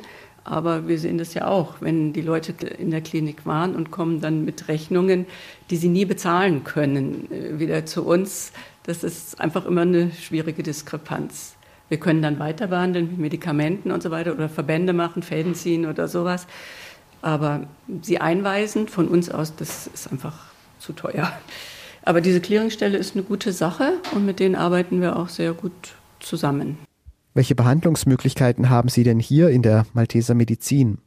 aber 0.44 0.88
wir 0.88 0.98
sehen 0.98 1.18
das 1.18 1.34
ja 1.34 1.48
auch, 1.48 1.76
wenn 1.82 2.14
die 2.14 2.22
Leute 2.22 2.54
in 2.78 2.90
der 2.90 3.02
Klinik 3.02 3.46
waren 3.46 3.76
und 3.76 3.92
kommen 3.92 4.22
dann 4.22 4.46
mit 4.46 4.70
Rechnungen, 4.70 5.26
die 5.70 5.76
sie 5.76 5.90
nie 5.90 6.06
bezahlen 6.06 6.64
können, 6.64 7.30
äh, 7.32 7.60
wieder 7.60 7.86
zu 7.86 8.06
uns. 8.06 8.54
Das 8.88 9.04
ist 9.04 9.40
einfach 9.42 9.66
immer 9.66 9.82
eine 9.82 10.12
schwierige 10.14 10.64
Diskrepanz. 10.64 11.56
Wir 11.90 12.00
können 12.00 12.22
dann 12.22 12.40
weiter 12.40 12.68
behandeln 12.68 13.08
mit 13.12 13.18
Medikamenten 13.20 13.92
und 13.92 14.02
so 14.02 14.12
weiter 14.12 14.32
oder 14.34 14.48
Verbände 14.48 14.94
machen, 14.94 15.24
Fäden 15.24 15.56
ziehen 15.56 15.86
oder 15.86 16.08
sowas. 16.08 16.48
Aber 17.22 17.68
sie 18.02 18.20
einweisen 18.20 18.88
von 18.88 19.10
uns 19.10 19.30
aus, 19.30 19.54
das 19.58 19.88
ist 19.88 20.10
einfach 20.10 20.34
zu 20.80 20.94
teuer. 20.94 21.34
Aber 22.04 22.22
diese 22.22 22.40
Clearingstelle 22.40 22.98
ist 22.98 23.14
eine 23.16 23.24
gute 23.24 23.52
Sache 23.52 23.94
und 24.16 24.26
mit 24.26 24.40
denen 24.40 24.56
arbeiten 24.56 25.02
wir 25.02 25.18
auch 25.18 25.28
sehr 25.28 25.52
gut 25.52 25.74
zusammen. 26.22 26.78
Welche 27.34 27.56
Behandlungsmöglichkeiten 27.56 28.70
haben 28.70 28.88
Sie 28.88 29.04
denn 29.04 29.20
hier 29.20 29.50
in 29.50 29.64
der 29.64 29.86
Malteser 29.94 30.34
Medizin? 30.34 31.00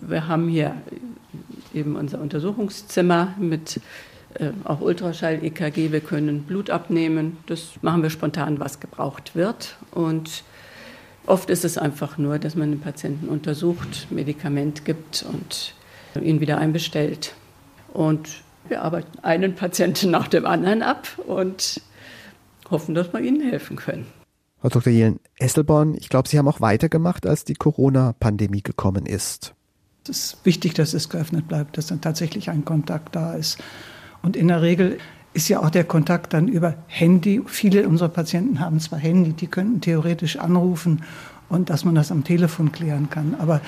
Wir 0.00 0.26
haben 0.26 0.48
hier 0.48 0.74
eben 1.74 1.96
unser 1.96 2.18
Untersuchungszimmer 2.18 3.34
mit 3.38 3.78
auch 4.64 4.80
Ultraschall, 4.80 5.42
EKG. 5.42 5.92
Wir 5.92 6.00
können 6.00 6.42
Blut 6.42 6.70
abnehmen. 6.70 7.38
Das 7.46 7.72
machen 7.82 8.02
wir 8.02 8.10
spontan, 8.10 8.60
was 8.60 8.80
gebraucht 8.80 9.34
wird. 9.34 9.76
Und 9.90 10.44
oft 11.26 11.50
ist 11.50 11.64
es 11.64 11.78
einfach 11.78 12.18
nur, 12.18 12.38
dass 12.38 12.54
man 12.54 12.70
den 12.70 12.80
Patienten 12.80 13.28
untersucht, 13.28 14.08
Medikament 14.10 14.84
gibt 14.84 15.24
und 15.30 15.74
ihn 16.20 16.40
wieder 16.40 16.58
einbestellt. 16.58 17.34
Und 17.92 18.28
wir 18.68 18.82
arbeiten 18.82 19.18
einen 19.20 19.54
Patienten 19.54 20.10
nach 20.10 20.28
dem 20.28 20.46
anderen 20.46 20.82
ab 20.82 21.08
und 21.26 21.80
hoffen, 22.70 22.94
dass 22.94 23.12
wir 23.12 23.20
ihnen 23.20 23.42
helfen 23.42 23.76
können. 23.76 24.06
Frau 24.60 24.68
Dr. 24.68 24.92
Jelen 24.92 25.20
Esselborn, 25.38 25.94
ich 25.94 26.08
glaube, 26.08 26.28
Sie 26.28 26.38
haben 26.38 26.48
auch 26.48 26.60
weitergemacht, 26.60 27.26
als 27.26 27.44
die 27.44 27.54
Corona-Pandemie 27.54 28.62
gekommen 28.62 29.06
ist. 29.06 29.54
Es 30.08 30.34
ist 30.34 30.38
wichtig, 30.44 30.74
dass 30.74 30.94
es 30.94 31.08
geöffnet 31.08 31.48
bleibt, 31.48 31.76
dass 31.76 31.88
dann 31.88 32.00
tatsächlich 32.00 32.50
ein 32.50 32.64
Kontakt 32.64 33.14
da 33.14 33.34
ist. 33.34 33.58
Und 34.22 34.36
in 34.36 34.48
der 34.48 34.62
Regel 34.62 34.98
ist 35.32 35.48
ja 35.48 35.60
auch 35.60 35.70
der 35.70 35.84
Kontakt 35.84 36.32
dann 36.32 36.48
über 36.48 36.74
Handy. 36.86 37.42
Viele 37.46 37.88
unserer 37.88 38.08
Patienten 38.08 38.60
haben 38.60 38.80
zwar 38.80 38.98
Handy, 38.98 39.32
die 39.32 39.46
könnten 39.46 39.80
theoretisch 39.80 40.38
anrufen 40.38 41.02
und 41.48 41.70
dass 41.70 41.84
man 41.84 41.94
das 41.94 42.10
am 42.10 42.24
Telefon 42.24 42.72
klären 42.72 43.10
kann. 43.10 43.36
Aber 43.38 43.60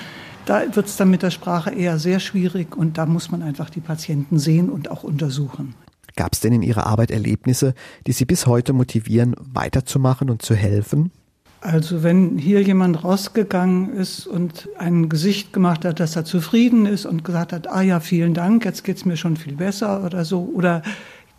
da 0.45 0.63
wird 0.75 0.87
es 0.87 0.97
dann 0.97 1.11
mit 1.11 1.21
der 1.21 1.31
Sprache 1.31 1.69
eher 1.69 1.99
sehr 1.99 2.19
schwierig 2.19 2.75
und 2.75 2.97
da 2.97 3.05
muss 3.05 3.29
man 3.29 3.43
einfach 3.43 3.69
die 3.69 3.81
Patienten 3.81 4.39
sehen 4.39 4.69
und 4.69 4.89
auch 4.89 5.03
untersuchen. 5.03 5.75
Gab 6.15 6.33
es 6.33 6.39
denn 6.39 6.53
in 6.53 6.63
Ihrer 6.63 6.87
Arbeit 6.87 7.11
Erlebnisse, 7.11 7.75
die 8.07 8.13
Sie 8.13 8.25
bis 8.25 8.47
heute 8.47 8.73
motivieren, 8.73 9.35
weiterzumachen 9.39 10.29
und 10.29 10.41
zu 10.41 10.55
helfen? 10.55 11.11
Also 11.61 12.03
wenn 12.03 12.37
hier 12.37 12.61
jemand 12.61 13.03
rausgegangen 13.03 13.93
ist 13.93 14.25
und 14.25 14.69
ein 14.77 15.09
Gesicht 15.09 15.51
gemacht 15.51 15.83
hat, 15.83 15.99
dass 15.99 16.15
er 16.15 16.23
zufrieden 16.23 16.85
ist 16.85 17.05
und 17.05 17.25
gesagt 17.25 17.51
hat, 17.51 17.67
ah 17.67 17.81
ja, 17.81 17.99
vielen 17.99 18.33
Dank, 18.33 18.63
jetzt 18.63 18.85
geht 18.85 18.95
es 18.95 19.05
mir 19.05 19.17
schon 19.17 19.35
viel 19.35 19.55
besser 19.55 20.05
oder 20.05 20.23
so, 20.23 20.49
oder 20.53 20.83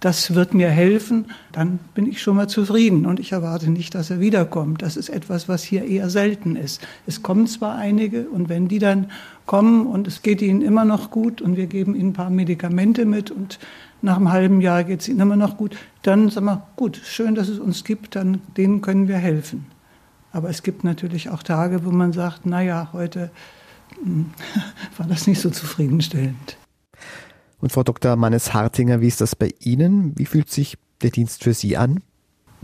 das 0.00 0.35
wird 0.35 0.54
mir 0.54 0.68
helfen, 0.68 1.26
dann 1.52 1.78
bin 1.94 2.06
ich 2.06 2.22
schon 2.22 2.37
mal 2.37 2.48
zufrieden 2.48 3.06
und 3.06 3.20
ich 3.20 3.33
erwarte 3.33 3.70
nicht, 3.70 3.94
dass 3.94 4.11
er 4.11 4.20
wiederkommt. 4.20 4.83
Das 4.83 4.96
ist 4.96 5.11
etwas, 5.11 5.48
was 5.48 5.62
hier 5.62 5.85
eher 5.85 6.09
selten 6.11 6.56
ist. 6.56 6.87
Es 7.06 7.22
kommen 7.22 7.46
zwar 7.46 7.76
einige 7.76 8.28
und 8.28 8.48
wenn 8.48 8.68
die 8.68 8.78
dann 8.78 9.11
kommen 9.46 9.87
und 9.87 10.06
es 10.06 10.22
geht 10.22 10.42
ihnen 10.42 10.62
immer 10.62 10.85
noch 10.87 11.11
gut 11.11 11.42
und 11.42 11.56
wir 11.56 11.66
geben 11.66 11.94
ihnen 11.94 12.11
ein 12.11 12.12
paar 12.14 12.30
Medikamente 12.30 13.04
mit 13.04 13.30
und 13.30 13.59
nach 14.02 14.16
einem 14.16 14.33
halben 14.33 14.61
Jahr 14.61 14.85
geht 14.85 15.00
es 15.00 15.09
ihnen 15.09 15.20
immer 15.20 15.37
noch 15.37 15.56
gut, 15.59 15.76
dann 16.02 16.30
sagen 16.30 16.46
wir, 16.46 16.66
gut, 16.76 17.00
schön, 17.04 17.35
dass 17.35 17.48
es 17.48 17.59
uns 17.59 17.85
gibt, 17.85 18.16
dann 18.16 18.40
denen 18.56 18.80
können 18.80 19.09
wir 19.09 19.16
helfen. 19.16 19.66
Aber 20.33 20.49
es 20.49 20.62
gibt 20.62 20.85
natürlich 20.85 21.31
auch 21.31 21.43
Tage, 21.43 21.85
wo 21.85 21.90
man 21.90 22.12
sagt, 22.12 22.47
naja, 22.47 22.90
heute 22.93 23.31
hm, 24.03 24.31
war 24.97 25.07
das 25.07 25.27
nicht 25.27 25.40
so 25.40 25.51
zufriedenstellend. 25.51 26.57
Und 27.61 27.73
Frau 27.73 27.83
Dr. 27.83 28.16
Mannes-Hartinger, 28.16 29.01
wie 29.01 29.09
ist 29.09 29.21
das 29.21 29.37
bei 29.37 29.51
Ihnen? 29.61 30.16
Wie 30.16 30.27
fühlt 30.27 30.51
sich 30.51 30.79
der 31.03 31.11
Dienst 31.11 31.45
für 31.45 31.53
Sie 31.53 31.77
an? 31.77 32.03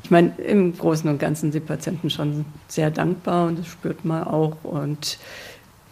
Ich 0.03 0.11
meine, 0.11 0.35
im 0.39 0.77
Großen 0.77 1.09
und 1.09 1.19
Ganzen 1.19 1.53
sind 1.53 1.67
Patienten 1.67 2.11
schon 2.11 2.45
sehr 2.69 2.91
dankbar 2.91 3.49
und 3.49 3.59
das 3.59 3.67
spürt 3.67 4.05
man 4.05 4.25
auch. 4.25 4.57
Und 4.63 5.19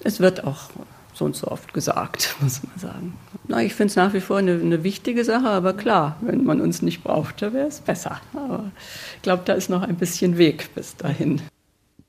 es 0.02 0.20
wird 0.20 0.44
auch 0.44 0.70
so 1.14 1.24
und 1.24 1.36
so 1.36 1.48
oft 1.48 1.72
gesagt, 1.74 2.36
muss 2.40 2.62
man 2.62 2.78
sagen. 2.78 3.14
Na, 3.48 3.62
ich 3.62 3.74
finde 3.74 3.90
es 3.90 3.96
nach 3.96 4.12
wie 4.12 4.20
vor 4.20 4.38
eine, 4.38 4.52
eine, 4.52 4.84
wichtige 4.84 5.24
Sache, 5.24 5.48
aber 5.48 5.74
klar, 5.74 6.16
wenn 6.20 6.44
man 6.44 6.60
uns 6.60 6.82
nicht 6.82 7.02
braucht, 7.02 7.42
dann 7.42 7.52
wäre 7.52 7.68
es 7.68 7.80
besser. 7.80 8.20
Aber 8.34 8.70
ich 9.16 9.22
glaube, 9.22 9.42
da 9.44 9.52
ist 9.52 9.70
noch 9.70 9.82
ein 9.82 9.96
bisschen 9.96 10.38
Weg 10.38 10.74
bis 10.74 10.96
dahin. 10.96 11.42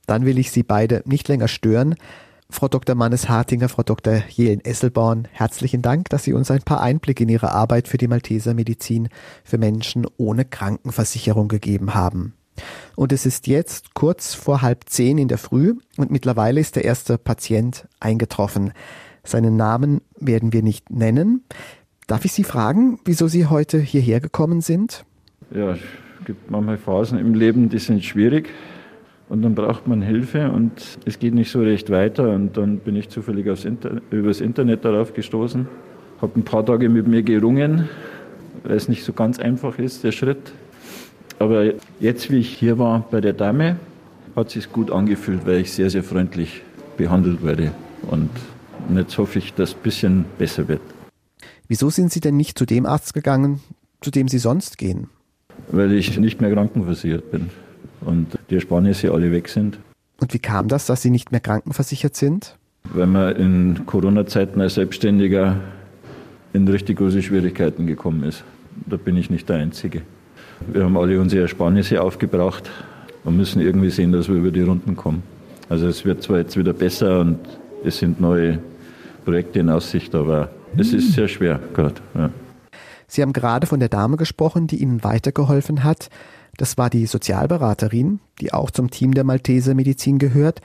Dann 0.06 0.26
will 0.26 0.38
ich 0.38 0.52
Sie 0.52 0.64
beide 0.64 1.02
nicht 1.06 1.28
länger 1.28 1.48
stören. 1.48 1.96
Frau 2.50 2.68
Dr. 2.68 2.96
Mannes-Hartinger, 2.96 3.70
Frau 3.70 3.84
Dr. 3.84 4.22
Jelen-Esselborn, 4.30 5.28
herzlichen 5.32 5.82
Dank, 5.82 6.10
dass 6.10 6.24
Sie 6.24 6.34
uns 6.34 6.52
ein 6.52 6.62
paar 6.62 6.82
Einblicke 6.82 7.24
in 7.24 7.30
Ihre 7.30 7.52
Arbeit 7.52 7.88
für 7.88 7.98
die 7.98 8.08
Malteser 8.08 8.54
Medizin 8.54 9.10
für 9.44 9.58
Menschen 9.58 10.06
ohne 10.18 10.46
Krankenversicherung 10.46 11.48
gegeben 11.48 11.96
haben. 11.96 12.34
Und 12.96 13.12
es 13.12 13.26
ist 13.26 13.48
jetzt 13.48 13.94
kurz 13.96 14.34
vor 14.34 14.62
halb 14.62 14.88
zehn 14.88 15.18
in 15.18 15.28
der 15.28 15.38
Früh 15.38 15.76
und 15.98 16.12
mittlerweile 16.12 16.62
ist 16.62 16.76
der 16.76 16.86
erste 16.86 17.18
Patient 17.18 17.88
eingetroffen. 18.00 18.72
Seinen 19.24 19.58
Namen 19.58 20.02
werden 20.20 20.54
wir 20.54 20.62
nicht 20.62 20.90
nennen. 20.92 21.44
Darf 22.08 22.26
ich 22.26 22.32
Sie 22.32 22.44
fragen, 22.44 23.00
wieso 23.06 23.28
Sie 23.28 23.48
heute 23.48 23.80
hierher 23.80 24.20
gekommen 24.20 24.62
sind? 24.62 25.04
Ja, 25.54 25.72
es 25.72 25.80
gibt 26.26 26.50
manchmal 26.50 26.78
Phasen 26.78 27.18
im 27.18 27.34
Leben, 27.34 27.70
die 27.70 27.80
sind 27.80 28.06
schwierig. 28.06 28.50
Und 29.28 29.42
dann 29.42 29.56
braucht 29.56 29.88
man 29.88 30.02
Hilfe 30.02 30.52
und 30.52 31.00
es 31.06 31.18
geht 31.18 31.34
nicht 31.34 31.52
so 31.52 31.62
recht 31.62 31.90
weiter. 31.90 32.30
Und 32.30 32.58
dann 32.58 32.78
bin 32.78 32.96
ich 32.96 33.10
zufällig 33.10 33.50
aufs 33.50 33.66
Inter 33.66 34.02
übers 34.12 34.40
Internet 34.40 34.86
darauf 34.86 35.14
gestoßen, 35.14 35.68
habe 36.22 36.40
ein 36.40 36.44
paar 36.44 36.66
Tage 36.66 36.90
mit 36.90 37.08
mir 37.08 37.24
gerungen, 37.24 37.90
weil 38.64 38.76
es 38.76 38.88
nicht 38.88 39.04
so 39.04 39.14
ganz 39.14 39.40
einfach 39.40 39.80
ist, 39.80 40.04
der 40.04 40.12
Schritt. 40.12 40.54
Aber 41.40 41.74
jetzt, 42.00 42.32
wie 42.32 42.38
ich 42.38 42.50
hier 42.50 42.78
war 42.78 43.06
bei 43.10 43.20
der 43.20 43.34
Dame, 43.34 43.78
hat 44.36 44.48
es 44.48 44.54
sich 44.54 44.72
gut 44.72 44.92
angefühlt, 44.92 45.46
weil 45.46 45.60
ich 45.60 45.72
sehr, 45.72 45.90
sehr 45.90 46.04
freundlich 46.04 46.62
behandelt 46.96 47.44
werde. 47.44 47.72
Und 48.04 48.30
jetzt 48.94 49.18
hoffe 49.18 49.40
ich, 49.40 49.54
dass 49.56 49.70
es 49.70 49.76
ein 49.76 49.82
bisschen 49.82 50.26
besser 50.38 50.68
wird. 50.68 50.82
Wieso 51.68 51.90
sind 51.90 52.12
Sie 52.12 52.20
denn 52.20 52.38
nicht 52.38 52.60
zu 52.60 52.66
dem 52.66 52.86
Arzt 52.86 53.16
gegangen, 53.16 53.60
zu 54.02 54.12
dem 54.12 54.28
Sie 54.28 54.38
sonst 54.38 54.78
gehen? 54.78 55.08
Weil 55.72 55.94
ich 55.94 56.18
nicht 56.20 56.42
mehr 56.42 56.54
krankenversichert 56.54 57.32
bin 57.32 57.50
und 58.06 58.38
die 58.50 58.56
Ersparnisse 58.56 59.12
alle 59.12 59.32
weg 59.32 59.50
sind. 59.50 59.80
Und 60.20 60.34
wie 60.34 60.40
kam 60.40 60.68
das, 60.68 60.86
dass 60.86 61.02
Sie 61.02 61.10
nicht 61.10 61.32
mehr 61.32 61.42
krankenversichert 61.42 62.16
sind? 62.16 62.58
Weil 62.94 63.08
man 63.08 63.36
in 63.36 63.86
Corona-Zeiten 63.86 64.62
als 64.62 64.76
Selbstständiger 64.76 65.58
in 66.54 66.68
richtig 66.68 66.98
große 66.98 67.22
Schwierigkeiten 67.22 67.86
gekommen 67.86 68.24
ist. 68.24 68.44
Da 68.86 68.98
bin 68.98 69.18
ich 69.18 69.30
nicht 69.30 69.50
der 69.50 69.58
Einzige. 69.58 70.04
Wir 70.72 70.84
haben 70.84 70.98
alle 70.98 71.20
unsere 71.20 71.42
Ersparnisse 71.42 72.02
aufgebraucht 72.02 72.70
und 73.24 73.36
müssen 73.36 73.62
irgendwie 73.62 73.90
sehen, 73.90 74.12
dass 74.12 74.30
wir 74.30 74.36
über 74.36 74.52
die 74.52 74.62
Runden 74.62 74.96
kommen. 74.96 75.24
Also 75.68 75.88
es 75.88 76.06
wird 76.06 76.24
zwar 76.24 76.38
jetzt 76.38 76.56
wieder 76.58 76.74
besser 76.74 77.20
und 77.20 77.40
es 77.84 77.98
sind 77.98 78.22
neue 78.22 78.60
Projekte 79.26 79.60
in 79.60 79.70
Aussicht, 79.70 80.14
aber 80.16 80.50
es 80.78 80.94
ist 80.94 81.14
sehr 81.14 81.28
schwer 81.28 81.60
gerade. 81.74 81.96
Ja. 82.14 82.30
Sie 83.08 83.22
haben 83.22 83.34
gerade 83.34 83.68
von 83.68 83.80
der 83.80 83.90
Dame 83.90 84.18
gesprochen, 84.18 84.68
die 84.68 84.82
Ihnen 84.82 85.04
weitergeholfen 85.04 85.84
hat. 85.84 86.10
Das 86.58 86.78
war 86.78 86.90
die 86.90 87.06
Sozialberaterin, 87.06 88.20
die 88.40 88.54
auch 88.54 88.72
zum 88.72 88.90
Team 88.90 89.14
der 89.14 89.24
Malteser 89.24 89.74
Medizin 89.74 90.20
gehört. 90.20 90.62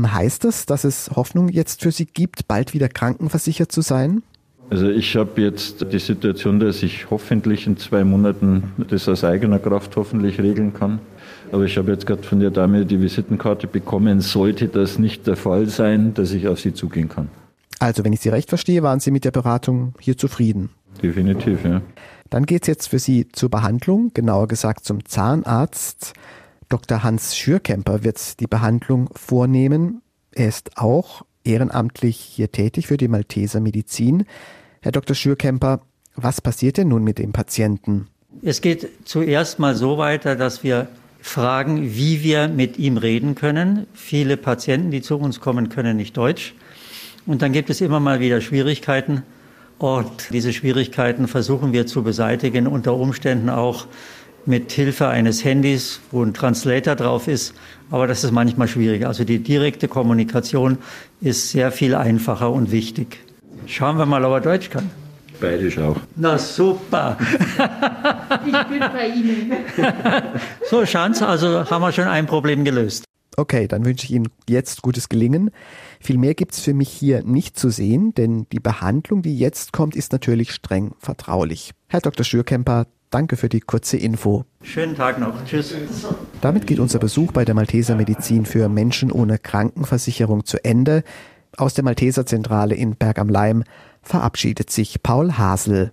Heißt 0.00 0.44
das, 0.44 0.66
dass 0.66 0.84
es 0.84 1.10
Hoffnung 1.14 1.48
jetzt 1.48 1.82
für 1.82 1.92
Sie 1.92 2.06
gibt, 2.06 2.48
bald 2.48 2.74
wieder 2.74 2.88
krankenversichert 2.88 3.70
zu 3.70 3.80
sein? 3.80 4.22
Also 4.70 4.90
ich 4.90 5.16
habe 5.16 5.40
jetzt 5.40 5.86
die 5.92 5.98
Situation, 5.98 6.60
dass 6.60 6.82
ich 6.82 7.10
hoffentlich 7.10 7.66
in 7.66 7.78
zwei 7.78 8.04
Monaten 8.04 8.72
das 8.88 9.08
aus 9.08 9.24
eigener 9.24 9.58
Kraft 9.58 9.96
hoffentlich 9.96 10.40
regeln 10.40 10.74
kann. 10.74 10.98
Aber 11.52 11.64
ich 11.64 11.78
habe 11.78 11.90
jetzt 11.92 12.06
gerade 12.06 12.22
von 12.22 12.40
der 12.40 12.50
Dame 12.50 12.84
die 12.84 13.00
Visitenkarte 13.00 13.66
bekommen. 13.66 14.20
Sollte 14.20 14.68
das 14.68 14.98
nicht 14.98 15.26
der 15.26 15.36
Fall 15.36 15.66
sein, 15.66 16.12
dass 16.12 16.32
ich 16.32 16.48
auf 16.48 16.60
sie 16.60 16.74
zugehen 16.74 17.08
kann. 17.08 17.28
Also, 17.78 18.04
wenn 18.04 18.12
ich 18.12 18.20
Sie 18.20 18.28
recht 18.28 18.48
verstehe, 18.48 18.82
waren 18.82 19.00
Sie 19.00 19.10
mit 19.10 19.24
der 19.24 19.30
Beratung 19.30 19.94
hier 20.00 20.18
zufrieden? 20.18 20.70
Definitiv, 21.02 21.64
ja. 21.64 21.80
Dann 22.30 22.46
geht 22.46 22.62
es 22.62 22.68
jetzt 22.68 22.88
für 22.88 22.98
Sie 22.98 23.28
zur 23.28 23.50
Behandlung, 23.50 24.12
genauer 24.14 24.48
gesagt 24.48 24.84
zum 24.84 25.04
Zahnarzt. 25.04 26.12
Dr. 26.68 27.02
Hans 27.02 27.36
Schürkemper 27.36 28.04
wird 28.04 28.40
die 28.40 28.46
Behandlung 28.46 29.08
vornehmen. 29.14 30.02
Er 30.32 30.48
ist 30.48 30.76
auch 30.76 31.24
ehrenamtlich 31.44 32.16
hier 32.16 32.52
tätig 32.52 32.86
für 32.88 32.98
die 32.98 33.08
Malteser 33.08 33.60
Medizin. 33.60 34.24
Herr 34.82 34.92
Dr. 34.92 35.16
Schürkemper, 35.16 35.80
was 36.14 36.40
passiert 36.40 36.76
denn 36.76 36.88
nun 36.88 37.04
mit 37.04 37.18
dem 37.18 37.32
Patienten? 37.32 38.08
Es 38.42 38.60
geht 38.60 38.88
zuerst 39.04 39.58
mal 39.58 39.74
so 39.74 39.98
weiter, 39.98 40.36
dass 40.36 40.62
wir 40.62 40.88
fragen, 41.20 41.94
wie 41.94 42.22
wir 42.22 42.48
mit 42.48 42.78
ihm 42.78 42.96
reden 42.96 43.34
können. 43.34 43.86
Viele 43.94 44.36
Patienten, 44.36 44.90
die 44.90 45.02
zu 45.02 45.16
uns 45.16 45.40
kommen, 45.40 45.68
können 45.68 45.96
nicht 45.96 46.16
Deutsch. 46.16 46.54
Und 47.26 47.42
dann 47.42 47.52
gibt 47.52 47.70
es 47.70 47.80
immer 47.80 48.00
mal 48.00 48.20
wieder 48.20 48.40
Schwierigkeiten. 48.40 49.22
Und 49.78 50.30
diese 50.32 50.52
Schwierigkeiten 50.52 51.28
versuchen 51.28 51.72
wir 51.72 51.86
zu 51.86 52.02
beseitigen, 52.02 52.66
unter 52.66 52.94
Umständen 52.94 53.48
auch 53.48 53.86
mit 54.44 54.72
Hilfe 54.72 55.08
eines 55.08 55.44
Handys, 55.44 56.00
wo 56.10 56.22
ein 56.22 56.34
Translator 56.34 56.96
drauf 56.96 57.28
ist. 57.28 57.54
Aber 57.90 58.06
das 58.06 58.24
ist 58.24 58.32
manchmal 58.32 58.66
schwierig. 58.66 59.06
Also 59.06 59.24
die 59.24 59.38
direkte 59.38 59.88
Kommunikation 59.88 60.78
ist 61.20 61.50
sehr 61.50 61.70
viel 61.70 61.94
einfacher 61.94 62.50
und 62.50 62.72
wichtig. 62.72 63.18
Schauen 63.66 63.98
wir 63.98 64.06
mal, 64.06 64.24
ob 64.24 64.32
er 64.32 64.40
Deutsch 64.40 64.70
kann. 64.70 64.90
Bayerisch 65.40 65.78
auch. 65.78 65.96
Na 66.16 66.38
super. 66.38 67.16
Ich 68.46 68.62
bin 68.68 68.80
bei 68.80 69.08
Ihnen. 69.08 69.52
So, 70.68 70.84
Schanz, 70.84 71.22
also 71.22 71.70
haben 71.70 71.82
wir 71.82 71.92
schon 71.92 72.08
ein 72.08 72.26
Problem 72.26 72.64
gelöst. 72.64 73.07
Okay, 73.38 73.68
dann 73.68 73.84
wünsche 73.84 74.04
ich 74.04 74.10
Ihnen 74.10 74.30
jetzt 74.48 74.82
gutes 74.82 75.08
Gelingen. 75.08 75.52
Viel 76.00 76.18
mehr 76.18 76.34
gibt's 76.34 76.58
für 76.60 76.74
mich 76.74 76.88
hier 76.88 77.22
nicht 77.22 77.56
zu 77.56 77.70
sehen, 77.70 78.12
denn 78.12 78.48
die 78.50 78.58
Behandlung, 78.58 79.22
die 79.22 79.38
jetzt 79.38 79.72
kommt, 79.72 79.94
ist 79.94 80.10
natürlich 80.10 80.50
streng 80.50 80.90
vertraulich. 80.98 81.70
Herr 81.86 82.00
Dr. 82.00 82.24
Schürkemper, 82.24 82.88
danke 83.10 83.36
für 83.36 83.48
die 83.48 83.60
kurze 83.60 83.96
Info. 83.96 84.44
Schönen 84.62 84.96
Tag 84.96 85.20
noch. 85.20 85.44
Tschüss. 85.44 85.72
Damit 86.40 86.66
geht 86.66 86.80
unser 86.80 86.98
Besuch 86.98 87.30
bei 87.30 87.44
der 87.44 87.54
Malteser 87.54 87.94
Medizin 87.94 88.44
für 88.44 88.68
Menschen 88.68 89.12
ohne 89.12 89.38
Krankenversicherung 89.38 90.44
zu 90.44 90.64
Ende. 90.64 91.04
Aus 91.56 91.74
der 91.74 91.84
Malteser 91.84 92.26
Zentrale 92.26 92.74
in 92.74 92.96
Berg 92.96 93.20
am 93.20 93.28
Leim 93.28 93.62
verabschiedet 94.02 94.70
sich 94.70 95.00
Paul 95.04 95.34
Hasel. 95.34 95.92